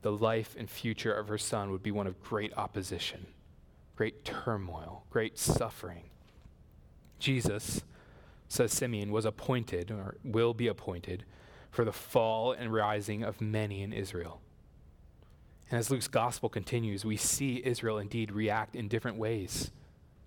The 0.02 0.12
life 0.12 0.54
and 0.56 0.70
future 0.70 1.12
of 1.12 1.26
her 1.26 1.38
son 1.38 1.72
would 1.72 1.82
be 1.82 1.90
one 1.90 2.06
of 2.06 2.22
great 2.22 2.56
opposition, 2.56 3.26
great 3.96 4.24
turmoil, 4.24 5.06
great 5.10 5.40
suffering. 5.40 6.04
Jesus, 7.18 7.82
says 8.46 8.72
Simeon, 8.72 9.10
was 9.10 9.24
appointed, 9.24 9.90
or 9.90 10.14
will 10.22 10.54
be 10.54 10.68
appointed, 10.68 11.24
for 11.72 11.84
the 11.84 11.90
fall 11.90 12.52
and 12.52 12.72
rising 12.72 13.24
of 13.24 13.40
many 13.40 13.82
in 13.82 13.92
Israel. 13.92 14.40
And 15.70 15.78
as 15.78 15.90
Luke's 15.90 16.08
gospel 16.08 16.48
continues, 16.48 17.04
we 17.04 17.16
see 17.16 17.62
Israel 17.64 17.98
indeed 17.98 18.32
react 18.32 18.74
in 18.74 18.88
different 18.88 19.18
ways 19.18 19.70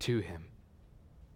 to 0.00 0.20
him. 0.20 0.44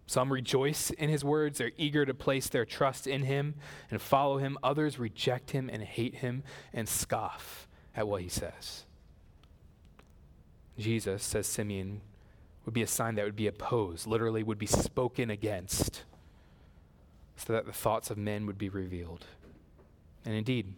Some 0.05 0.31
rejoice 0.31 0.89
in 0.91 1.09
his 1.09 1.25
words, 1.25 1.57
they're 1.57 1.71
eager 1.75 2.05
to 2.05 2.13
place 2.13 2.47
their 2.47 2.63
trust 2.63 3.07
in 3.07 3.23
him 3.23 3.55
and 3.91 4.01
follow 4.01 4.37
him. 4.37 4.57
Others 4.63 4.97
reject 4.97 5.51
him 5.51 5.69
and 5.69 5.83
hate 5.83 6.15
him 6.15 6.43
and 6.73 6.87
scoff 6.87 7.67
at 7.93 8.07
what 8.07 8.21
he 8.21 8.29
says. 8.29 8.85
Jesus, 10.79 11.23
says 11.23 11.47
Simeon, 11.47 12.01
would 12.63 12.73
be 12.73 12.83
a 12.83 12.87
sign 12.87 13.15
that 13.15 13.25
would 13.25 13.35
be 13.35 13.47
opposed, 13.47 14.07
literally, 14.07 14.43
would 14.43 14.57
be 14.57 14.65
spoken 14.65 15.29
against, 15.29 16.03
so 17.35 17.51
that 17.53 17.65
the 17.65 17.73
thoughts 17.73 18.09
of 18.09 18.17
men 18.17 18.45
would 18.45 18.57
be 18.57 18.69
revealed. 18.69 19.25
And 20.23 20.35
indeed, 20.35 20.73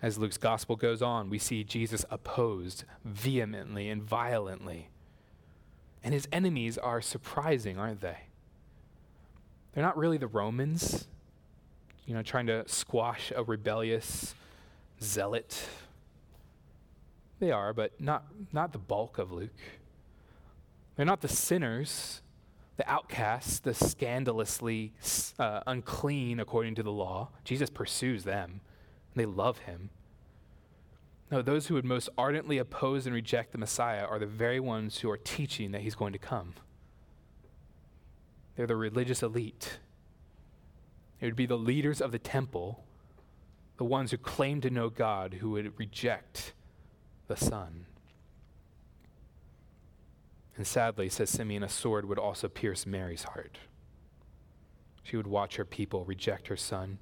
as 0.00 0.18
Luke's 0.18 0.38
gospel 0.38 0.76
goes 0.76 1.02
on, 1.02 1.28
we 1.28 1.38
see 1.38 1.64
Jesus 1.64 2.04
opposed 2.10 2.84
vehemently 3.04 3.88
and 3.88 4.02
violently. 4.02 4.90
And 6.04 6.14
his 6.14 6.28
enemies 6.32 6.78
are 6.78 7.00
surprising, 7.00 7.78
aren't 7.78 8.00
they? 8.00 8.18
They're 9.72 9.84
not 9.84 9.96
really 9.96 10.18
the 10.18 10.28
Romans, 10.28 11.08
you 12.06 12.14
know, 12.14 12.22
trying 12.22 12.46
to 12.46 12.66
squash 12.68 13.32
a 13.34 13.42
rebellious 13.42 14.34
zealot. 15.02 15.68
They 17.40 17.50
are, 17.50 17.72
but 17.72 18.00
not, 18.00 18.24
not 18.52 18.72
the 18.72 18.78
bulk 18.78 19.18
of 19.18 19.32
Luke. 19.32 19.50
They're 20.96 21.06
not 21.06 21.20
the 21.20 21.28
sinners, 21.28 22.22
the 22.76 22.88
outcasts, 22.88 23.60
the 23.60 23.74
scandalously 23.74 24.92
uh, 25.38 25.60
unclean 25.66 26.40
according 26.40 26.76
to 26.76 26.82
the 26.82 26.92
law. 26.92 27.28
Jesus 27.44 27.70
pursues 27.70 28.24
them. 28.24 28.60
They 29.14 29.26
love 29.26 29.60
him. 29.60 29.90
No, 31.30 31.42
those 31.42 31.66
who 31.66 31.74
would 31.74 31.84
most 31.84 32.08
ardently 32.16 32.58
oppose 32.58 33.04
and 33.06 33.14
reject 33.14 33.52
the 33.52 33.58
Messiah 33.58 34.04
are 34.04 34.18
the 34.18 34.26
very 34.26 34.60
ones 34.60 34.98
who 34.98 35.10
are 35.10 35.18
teaching 35.18 35.72
that 35.72 35.82
he's 35.82 35.94
going 35.94 36.12
to 36.12 36.18
come. 36.18 36.54
They're 38.56 38.66
the 38.66 38.76
religious 38.76 39.22
elite. 39.22 39.78
It 41.20 41.26
would 41.26 41.36
be 41.36 41.46
the 41.46 41.58
leaders 41.58 42.00
of 42.00 42.12
the 42.12 42.18
temple, 42.18 42.82
the 43.76 43.84
ones 43.84 44.10
who 44.10 44.16
claim 44.16 44.60
to 44.62 44.70
know 44.70 44.88
God, 44.88 45.34
who 45.34 45.50
would 45.50 45.78
reject 45.78 46.54
the 47.26 47.36
Son. 47.36 47.86
And 50.56 50.66
sadly, 50.66 51.08
says 51.08 51.30
Simeon, 51.30 51.62
a 51.62 51.68
sword 51.68 52.08
would 52.08 52.18
also 52.18 52.48
pierce 52.48 52.84
Mary's 52.84 53.22
heart. 53.24 53.58
She 55.04 55.16
would 55.16 55.26
watch 55.26 55.56
her 55.56 55.64
people 55.64 56.04
reject 56.04 56.48
her 56.48 56.56
son 56.56 56.98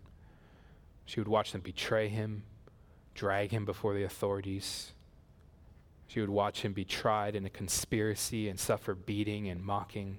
she 1.06 1.20
would 1.20 1.28
watch 1.28 1.52
them 1.52 1.60
betray 1.60 2.08
him, 2.08 2.42
drag 3.14 3.52
him 3.52 3.64
before 3.64 3.94
the 3.94 4.02
authorities. 4.02 4.92
She 6.08 6.20
would 6.20 6.28
watch 6.28 6.62
him 6.62 6.72
be 6.72 6.84
tried 6.84 7.34
in 7.34 7.46
a 7.46 7.50
conspiracy 7.50 8.48
and 8.48 8.58
suffer 8.58 8.94
beating 8.94 9.48
and 9.48 9.64
mocking, 9.64 10.18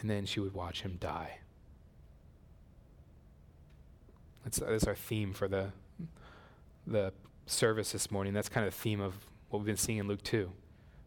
and 0.00 0.10
then 0.10 0.26
she 0.26 0.40
would 0.40 0.54
watch 0.54 0.82
him 0.82 0.96
die. 0.98 1.38
That's, 4.42 4.58
that's 4.58 4.86
our 4.86 4.94
theme 4.94 5.34
for 5.34 5.46
the, 5.46 5.72
the 6.86 7.12
service 7.46 7.92
this 7.92 8.10
morning. 8.10 8.32
That's 8.32 8.48
kind 8.48 8.66
of 8.66 8.74
the 8.74 8.80
theme 8.80 9.00
of 9.00 9.14
what 9.50 9.60
we've 9.60 9.66
been 9.66 9.76
seeing 9.76 9.98
in 9.98 10.08
Luke 10.08 10.22
2. 10.22 10.50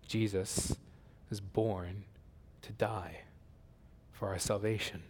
Jesus 0.07 0.77
is 1.31 1.41
born 1.41 2.03
to 2.61 2.71
die 2.71 3.21
for 4.11 4.29
our 4.29 4.39
salvation. 4.39 5.01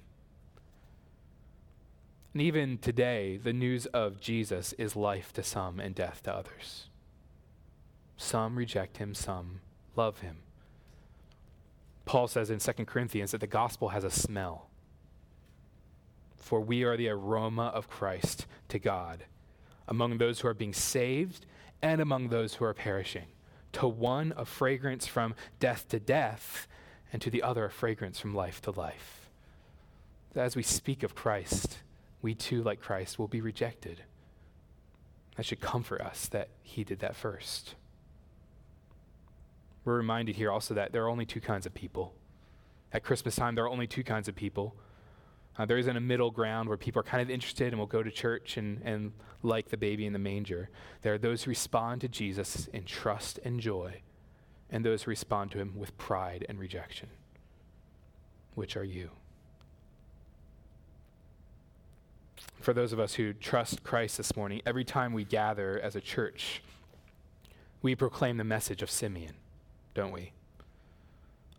And 2.36 2.42
even 2.42 2.80
today, 2.80 3.38
the 3.38 3.54
news 3.54 3.86
of 3.86 4.20
Jesus 4.20 4.74
is 4.74 4.98
life 4.98 5.32
to 5.36 5.42
some 5.42 5.80
and 5.80 5.96
death 5.96 6.22
to 6.24 6.36
others. 6.36 6.88
Some 8.18 8.58
reject 8.58 8.98
him, 8.98 9.16
some 9.16 9.62
love 9.96 10.20
him. 10.20 10.40
Paul 12.04 12.28
says 12.28 12.50
in 12.50 12.60
2 12.60 12.74
Corinthians 12.84 13.32
that 13.32 13.40
the 13.40 13.48
gospel 13.48 13.88
has 13.88 14.04
a 14.04 14.10
smell. 14.10 14.68
For 16.36 16.60
we 16.60 16.84
are 16.84 16.98
the 16.98 17.08
aroma 17.08 17.68
of 17.68 17.88
Christ 17.88 18.48
to 18.68 18.80
God 18.80 19.24
among 19.88 20.18
those 20.18 20.42
who 20.42 20.50
are 20.50 20.54
being 20.54 20.74
saved 20.74 21.46
and 21.82 22.02
among 22.02 22.28
those 22.28 22.56
who 22.56 22.66
are 22.66 22.74
perishing. 22.74 23.28
To 23.72 23.88
one, 23.88 24.34
a 24.36 24.44
fragrance 24.44 25.08
from 25.08 25.36
death 25.62 25.88
to 25.88 26.02
death, 26.02 26.68
and 27.14 27.22
to 27.22 27.30
the 27.30 27.44
other, 27.44 27.64
a 27.64 27.72
fragrance 27.72 28.20
from 28.20 28.36
life 28.36 28.62
to 28.64 28.72
life. 28.72 29.30
As 30.36 30.58
we 30.58 30.64
speak 30.64 31.02
of 31.02 31.16
Christ, 31.16 31.78
we 32.26 32.34
too, 32.34 32.64
like 32.64 32.82
Christ, 32.82 33.20
will 33.20 33.28
be 33.28 33.40
rejected. 33.40 34.02
That 35.38 35.46
should 35.46 35.62
comfort 35.62 36.02
us 36.02 36.26
that 36.30 36.50
he 36.64 36.84
did 36.84 36.98
that 37.00 37.16
first. 37.16 37.76
We're 39.84 39.98
reminded 39.98 40.36
here 40.36 40.52
also 40.52 40.74
that 40.74 40.92
there 40.92 41.04
are 41.04 41.10
only 41.10 41.28
two 41.28 41.40
kinds 41.40 41.68
of 41.68 41.76
people. 41.76 42.16
At 42.92 43.04
Christmas 43.04 43.36
time, 43.36 43.54
there 43.54 43.66
are 43.66 43.70
only 43.70 43.86
two 43.86 44.04
kinds 44.04 44.28
of 44.28 44.36
people. 44.36 44.76
Uh, 45.56 45.68
there 45.68 45.78
isn't 45.78 45.96
a 45.96 46.02
middle 46.02 46.32
ground 46.32 46.68
where 46.68 46.80
people 46.80 47.00
are 47.00 47.04
kind 47.04 47.22
of 47.22 47.30
interested 47.30 47.68
and 47.68 47.78
will 47.78 47.86
go 47.86 48.02
to 48.02 48.10
church 48.10 48.58
and, 48.58 48.82
and 48.84 49.12
like 49.44 49.70
the 49.70 49.78
baby 49.78 50.08
in 50.08 50.14
the 50.14 50.18
manger. 50.18 50.70
There 51.04 51.14
are 51.14 51.20
those 51.20 51.44
who 51.44 51.50
respond 51.50 52.02
to 52.02 52.08
Jesus 52.08 52.66
in 52.74 52.86
trust 52.86 53.40
and 53.46 53.60
joy, 53.60 54.02
and 54.72 54.84
those 54.84 55.04
who 55.04 55.12
respond 55.12 55.52
to 55.52 55.60
him 55.60 55.78
with 55.78 55.96
pride 56.00 56.44
and 56.50 56.58
rejection. 56.58 57.10
Which 58.56 58.76
are 58.76 58.84
you? 58.84 59.12
For 62.60 62.74
those 62.74 62.94
of 62.94 63.00
us 63.00 63.16
who 63.16 63.34
trust 63.34 63.84
Christ 63.84 64.18
this 64.18 64.36
morning, 64.36 64.62
every 64.66 64.84
time 64.84 65.14
we 65.14 65.24
gather 65.24 65.80
as 65.82 65.96
a 65.96 66.02
church, 66.02 66.62
we 67.82 67.96
proclaim 67.96 68.38
the 68.38 68.44
message 68.44 68.82
of 68.82 68.90
Simeon, 68.90 69.36
don't 69.94 70.12
we? 70.12 70.32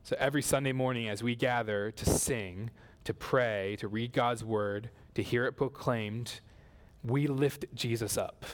So 0.03 0.17
every 0.19 0.43
Sunday 0.43 0.73
morning, 0.73 1.09
as 1.09 1.23
we 1.23 1.35
gather 1.35 1.91
to 1.91 2.05
sing, 2.05 2.71
to 3.05 3.15
pray, 3.15 3.77
to 3.81 3.89
read 3.89 4.13
God's 4.13 4.45
word, 4.45 4.91
to 5.15 5.23
hear 5.23 5.47
it 5.47 5.53
proclaimed, 5.53 6.41
we 7.05 7.27
lift 7.27 7.65
Jesus 7.75 8.19
up 8.19 8.45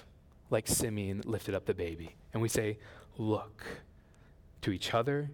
like 0.51 0.68
Simeon 0.68 1.23
lifted 1.25 1.55
up 1.55 1.64
the 1.64 1.75
baby. 1.75 2.14
And 2.33 2.42
we 2.42 2.49
say, 2.49 2.79
Look 3.18 3.64
to 4.62 4.71
each 4.71 4.95
other, 4.95 5.31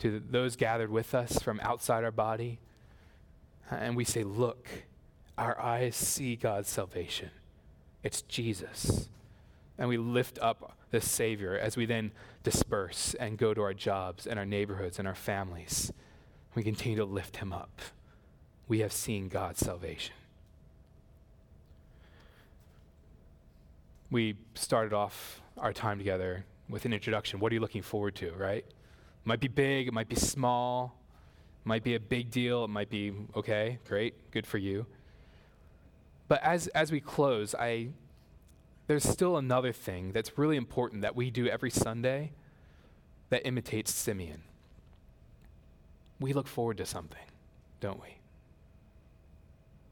to 0.00 0.20
those 0.30 0.56
gathered 0.56 0.90
with 0.90 1.14
us 1.14 1.40
from 1.40 1.60
outside 1.60 2.04
our 2.04 2.10
body. 2.10 2.58
And 3.70 3.96
we 3.96 4.04
say, 4.04 4.24
Look 4.24 4.68
our 5.38 5.60
eyes 5.60 5.96
see 5.96 6.36
God's 6.36 6.68
salvation. 6.68 7.30
It's 8.02 8.22
Jesus. 8.22 9.08
And 9.78 9.88
we 9.88 9.98
lift 9.98 10.38
up 10.40 10.76
the 10.90 11.00
Savior 11.00 11.58
as 11.58 11.76
we 11.76 11.84
then 11.86 12.12
disperse 12.42 13.14
and 13.14 13.36
go 13.36 13.52
to 13.52 13.60
our 13.62 13.74
jobs 13.74 14.26
and 14.26 14.38
our 14.38 14.46
neighborhoods 14.46 14.98
and 14.98 15.06
our 15.06 15.14
families. 15.14 15.92
We 16.54 16.62
continue 16.62 16.96
to 16.96 17.04
lift 17.04 17.36
him 17.36 17.52
up. 17.52 17.80
We 18.68 18.80
have 18.80 18.92
seen 18.92 19.28
God's 19.28 19.60
salvation. 19.60 20.14
We 24.10 24.36
started 24.54 24.92
off 24.92 25.42
our 25.58 25.72
time 25.72 25.98
together 25.98 26.44
with 26.68 26.84
an 26.84 26.92
introduction. 26.92 27.40
What 27.40 27.52
are 27.52 27.54
you 27.54 27.60
looking 27.60 27.82
forward 27.82 28.14
to, 28.16 28.32
right? 28.32 28.64
It 28.64 28.74
might 29.24 29.40
be 29.40 29.48
big, 29.48 29.88
it 29.88 29.92
might 29.92 30.08
be 30.08 30.16
small, 30.16 30.96
it 31.64 31.68
might 31.68 31.82
be 31.82 31.94
a 31.94 32.00
big 32.00 32.30
deal, 32.30 32.64
it 32.64 32.68
might 32.68 32.88
be 32.88 33.12
okay, 33.34 33.78
great, 33.86 34.30
good 34.30 34.46
for 34.46 34.58
you. 34.58 34.86
But 36.28 36.42
as, 36.42 36.66
as 36.68 36.90
we 36.90 37.00
close, 37.00 37.54
I, 37.54 37.88
there's 38.86 39.04
still 39.04 39.36
another 39.36 39.72
thing 39.72 40.12
that's 40.12 40.36
really 40.38 40.56
important 40.56 41.02
that 41.02 41.14
we 41.14 41.30
do 41.30 41.46
every 41.46 41.70
Sunday 41.70 42.32
that 43.30 43.46
imitates 43.46 43.94
Simeon. 43.94 44.42
We 46.18 46.32
look 46.32 46.48
forward 46.48 46.78
to 46.78 46.86
something, 46.86 47.26
don't 47.80 48.00
we? 48.00 48.18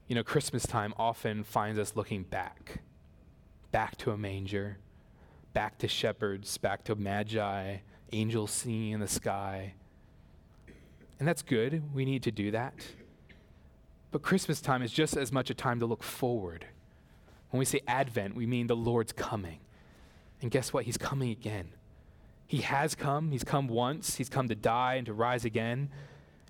You 0.08 0.14
know, 0.14 0.24
Christmas 0.24 0.66
time 0.66 0.92
often 0.96 1.44
finds 1.44 1.78
us 1.78 1.96
looking 1.96 2.24
back, 2.24 2.80
back 3.72 3.96
to 3.98 4.10
a 4.10 4.18
manger, 4.18 4.78
back 5.52 5.78
to 5.78 5.88
shepherds, 5.88 6.58
back 6.58 6.84
to 6.84 6.94
magi, 6.94 7.76
angels 8.12 8.50
singing 8.50 8.92
in 8.92 9.00
the 9.00 9.08
sky. 9.08 9.74
And 11.18 11.26
that's 11.26 11.42
good. 11.42 11.94
We 11.94 12.04
need 12.04 12.22
to 12.24 12.30
do 12.30 12.50
that. 12.50 12.74
But 14.14 14.22
Christmas 14.22 14.61
time 14.61 14.81
is 14.81 14.92
just 14.92 15.16
as 15.16 15.33
much 15.33 15.50
a 15.50 15.55
time 15.55 15.81
to 15.81 15.87
look 15.87 16.05
forward. 16.05 16.66
When 17.50 17.59
we 17.59 17.64
say 17.64 17.81
Advent, 17.88 18.37
we 18.37 18.46
mean 18.46 18.68
the 18.68 18.77
Lord's 18.77 19.11
coming. 19.11 19.59
And 20.40 20.53
guess 20.53 20.72
what? 20.72 20.85
He's 20.85 20.96
coming 20.96 21.33
again. 21.33 21.70
He 22.46 22.59
has 22.59 22.94
come. 22.94 23.33
He's 23.33 23.42
come 23.42 23.66
once. 23.66 24.14
He's 24.14 24.29
come 24.29 24.46
to 24.46 24.55
die 24.55 24.94
and 24.94 25.07
to 25.07 25.12
rise 25.12 25.44
again. 25.44 25.90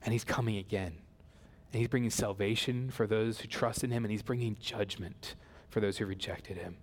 And 0.04 0.12
he's 0.12 0.24
coming 0.24 0.58
again. 0.58 0.92
And 1.72 1.80
he's 1.80 1.88
bringing 1.88 2.10
salvation 2.10 2.90
for 2.90 3.06
those 3.06 3.40
who 3.40 3.48
trust 3.48 3.82
in 3.82 3.90
him, 3.90 4.04
and 4.04 4.12
he's 4.12 4.22
bringing 4.22 4.58
judgment 4.60 5.34
for 5.70 5.80
those 5.80 5.96
who 5.96 6.04
rejected 6.04 6.58
him. 6.58 6.76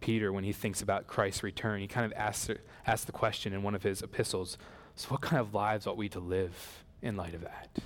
Peter, 0.00 0.30
when 0.30 0.44
he 0.44 0.52
thinks 0.52 0.82
about 0.82 1.06
Christ's 1.06 1.42
return, 1.42 1.80
he 1.80 1.86
kind 1.86 2.04
of 2.04 2.12
asks, 2.18 2.50
asks 2.86 3.06
the 3.06 3.12
question 3.12 3.54
in 3.54 3.62
one 3.62 3.74
of 3.74 3.82
his 3.82 4.02
epistles 4.02 4.58
so, 4.94 5.08
what 5.08 5.22
kind 5.22 5.40
of 5.40 5.54
lives 5.54 5.86
ought 5.86 5.96
we 5.96 6.10
to 6.10 6.20
live 6.20 6.84
in 7.00 7.16
light 7.16 7.32
of 7.32 7.40
that? 7.40 7.78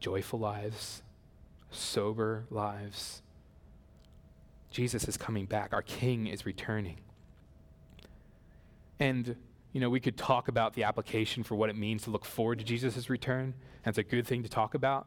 Joyful 0.00 0.38
lives, 0.38 1.02
sober 1.70 2.44
lives. 2.50 3.22
Jesus 4.70 5.08
is 5.08 5.16
coming 5.16 5.46
back, 5.46 5.72
our 5.72 5.82
King 5.82 6.26
is 6.26 6.44
returning. 6.44 6.98
And 8.98 9.36
you 9.72 9.80
know, 9.80 9.90
we 9.90 10.00
could 10.00 10.16
talk 10.16 10.48
about 10.48 10.72
the 10.72 10.84
application 10.84 11.42
for 11.42 11.54
what 11.54 11.68
it 11.68 11.76
means 11.76 12.04
to 12.04 12.10
look 12.10 12.24
forward 12.24 12.58
to 12.60 12.64
Jesus' 12.64 13.10
return. 13.10 13.52
That's 13.84 13.98
a 13.98 14.02
good 14.02 14.26
thing 14.26 14.42
to 14.42 14.48
talk 14.48 14.72
about. 14.72 15.06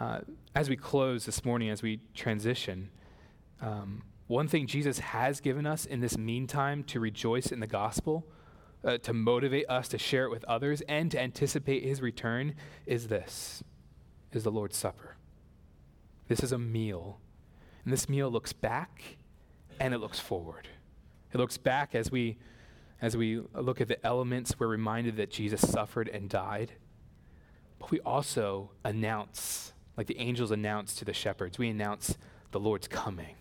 Uh, 0.00 0.20
as 0.54 0.70
we 0.70 0.76
close 0.76 1.26
this 1.26 1.44
morning, 1.44 1.68
as 1.68 1.82
we 1.82 2.00
transition, 2.14 2.88
um, 3.60 4.02
one 4.28 4.48
thing 4.48 4.66
Jesus 4.66 4.98
has 4.98 5.42
given 5.42 5.66
us 5.66 5.84
in 5.84 6.00
this 6.00 6.16
meantime 6.16 6.84
to 6.84 7.00
rejoice 7.00 7.52
in 7.52 7.60
the 7.60 7.66
gospel, 7.66 8.26
uh, 8.82 8.96
to 8.96 9.12
motivate 9.12 9.68
us 9.68 9.88
to 9.88 9.98
share 9.98 10.24
it 10.24 10.30
with 10.30 10.44
others, 10.44 10.80
and 10.88 11.10
to 11.10 11.20
anticipate 11.20 11.84
his 11.84 12.00
return 12.00 12.54
is 12.86 13.08
this, 13.08 13.62
is 14.36 14.44
the 14.44 14.50
Lord's 14.50 14.76
Supper. 14.76 15.16
This 16.28 16.40
is 16.40 16.52
a 16.52 16.58
meal. 16.58 17.18
And 17.84 17.92
this 17.92 18.08
meal 18.08 18.30
looks 18.30 18.52
back 18.52 19.16
and 19.80 19.92
it 19.92 19.98
looks 19.98 20.18
forward. 20.18 20.68
It 21.32 21.38
looks 21.38 21.58
back 21.58 21.94
as 21.94 22.10
we 22.10 22.38
as 23.02 23.16
we 23.16 23.42
look 23.54 23.80
at 23.80 23.88
the 23.88 24.06
elements, 24.06 24.60
we're 24.60 24.68
reminded 24.68 25.16
that 25.16 25.28
Jesus 25.28 25.60
suffered 25.60 26.08
and 26.08 26.30
died. 26.30 26.70
But 27.80 27.90
we 27.90 27.98
also 28.00 28.70
announce, 28.84 29.72
like 29.96 30.06
the 30.06 30.18
angels 30.20 30.52
announce 30.52 30.94
to 30.94 31.04
the 31.04 31.12
shepherds, 31.12 31.58
we 31.58 31.68
announce 31.68 32.16
the 32.52 32.60
Lord's 32.60 32.86
coming. 32.86 33.34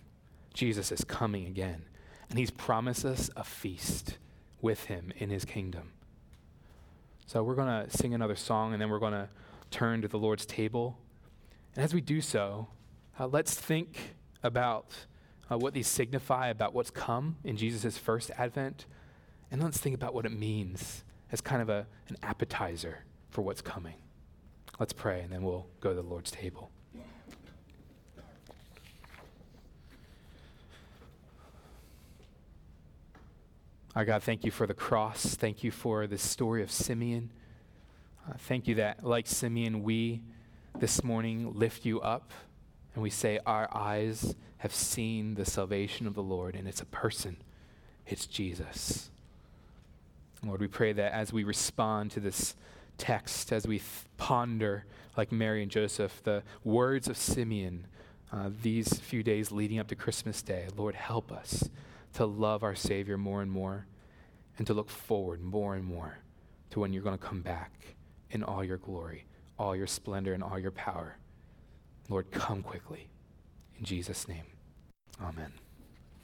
Jesus 0.56 0.91
is 0.91 1.04
coming 1.04 1.45
again. 1.45 1.84
And 2.32 2.39
he's 2.39 2.49
promised 2.49 3.06
us 3.06 3.30
a 3.36 3.43
feast 3.43 4.17
with 4.62 4.86
him 4.86 5.13
in 5.17 5.30
his 5.30 5.45
kingdom. 5.45 5.91
So 7.27 7.43
we're 7.43 7.56
going 7.56 7.86
to 7.86 7.95
sing 7.95 8.15
another 8.15 8.36
song 8.36 8.73
and 8.73 8.82
then 8.82 8.89
we're 8.89 8.99
going 8.99 9.13
to 9.13 9.30
turn 9.71 10.01
to 10.01 10.07
the 10.07 10.19
Lord's 10.19 10.45
table. 10.45 10.99
And 11.75 11.84
as 11.84 11.93
we 11.93 12.01
do 12.01 12.21
so, 12.21 12.67
uh, 13.19 13.27
let's 13.27 13.55
think 13.55 14.15
about 14.43 14.93
uh, 15.49 15.57
what 15.57 15.73
these 15.73 15.88
signify, 15.88 16.49
about 16.49 16.73
what's 16.73 16.91
come 16.91 17.38
in 17.43 17.57
Jesus' 17.57 17.97
first 17.97 18.31
advent. 18.38 18.86
And 19.49 19.63
let's 19.63 19.77
think 19.77 19.95
about 19.95 20.13
what 20.13 20.25
it 20.25 20.31
means 20.31 21.03
as 21.31 21.41
kind 21.41 21.62
of 21.62 21.69
a, 21.69 21.88
an 22.10 22.17
appetizer 22.21 22.99
for 23.29 23.41
what's 23.41 23.62
coming. 23.62 23.95
Let's 24.79 24.93
pray, 24.93 25.21
and 25.21 25.31
then 25.31 25.43
we'll 25.43 25.67
go 25.79 25.89
to 25.89 25.95
the 25.95 26.07
Lord's 26.07 26.31
table. 26.31 26.71
Our 33.93 34.05
God, 34.05 34.23
thank 34.23 34.45
you 34.45 34.51
for 34.51 34.65
the 34.65 34.73
cross. 34.73 35.36
Thank 35.36 35.65
you 35.65 35.71
for 35.71 36.07
the 36.07 36.17
story 36.17 36.63
of 36.63 36.71
Simeon. 36.71 37.29
Uh, 38.29 38.34
thank 38.38 38.67
you 38.67 38.75
that, 38.75 39.03
like 39.03 39.25
Simeon, 39.25 39.81
we 39.81 40.21
this 40.77 41.03
morning 41.03 41.53
lift 41.55 41.86
you 41.86 41.99
up 42.01 42.31
and 42.93 43.01
we 43.01 43.10
say, 43.10 43.39
Our 43.45 43.67
eyes 43.75 44.36
have 44.57 44.73
seen 44.73 45.34
the 45.34 45.45
salvation 45.45 46.05
of 46.05 46.13
the 46.13 46.21
Lord, 46.21 46.55
and 46.55 46.67
it's 46.67 46.81
a 46.81 46.86
person, 46.86 47.38
it's 48.05 48.27
Jesus. 48.27 49.10
Lord, 50.45 50.62
we 50.62 50.67
pray 50.67 50.93
that 50.93 51.13
as 51.13 51.34
we 51.34 51.43
respond 51.43 52.12
to 52.12 52.19
this 52.19 52.55
text, 52.97 53.51
as 53.51 53.65
we 53.67 53.79
th- 53.79 53.89
ponder, 54.17 54.86
like 55.17 55.31
Mary 55.31 55.63
and 55.63 55.71
Joseph, 55.71 56.21
the 56.23 56.43
words 56.63 57.07
of 57.07 57.17
Simeon 57.17 57.88
uh, 58.31 58.49
these 58.62 58.99
few 58.99 59.23
days 59.23 59.51
leading 59.51 59.79
up 59.79 59.88
to 59.88 59.95
Christmas 59.95 60.41
Day, 60.43 60.67
Lord, 60.77 60.95
help 60.95 61.31
us 61.31 61.69
to 62.13 62.25
love 62.25 62.63
our 62.63 62.75
Savior 62.75 63.17
more 63.17 63.41
and 63.41 63.51
more 63.51 63.88
and 64.57 64.67
to 64.67 64.73
look 64.73 64.89
forward 64.89 65.41
more 65.41 65.75
and 65.75 65.84
more 65.84 66.19
to 66.69 66.79
when 66.79 66.93
you're 66.93 67.03
going 67.03 67.17
to 67.17 67.23
come 67.23 67.41
back 67.41 67.95
in 68.31 68.43
all 68.43 68.63
your 68.63 68.77
glory, 68.77 69.25
all 69.57 69.75
your 69.75 69.87
splendor, 69.87 70.33
and 70.33 70.43
all 70.43 70.59
your 70.59 70.71
power. 70.71 71.17
Lord, 72.09 72.31
come 72.31 72.63
quickly. 72.63 73.09
In 73.77 73.85
Jesus' 73.85 74.27
name, 74.27 74.45
amen. 75.21 75.53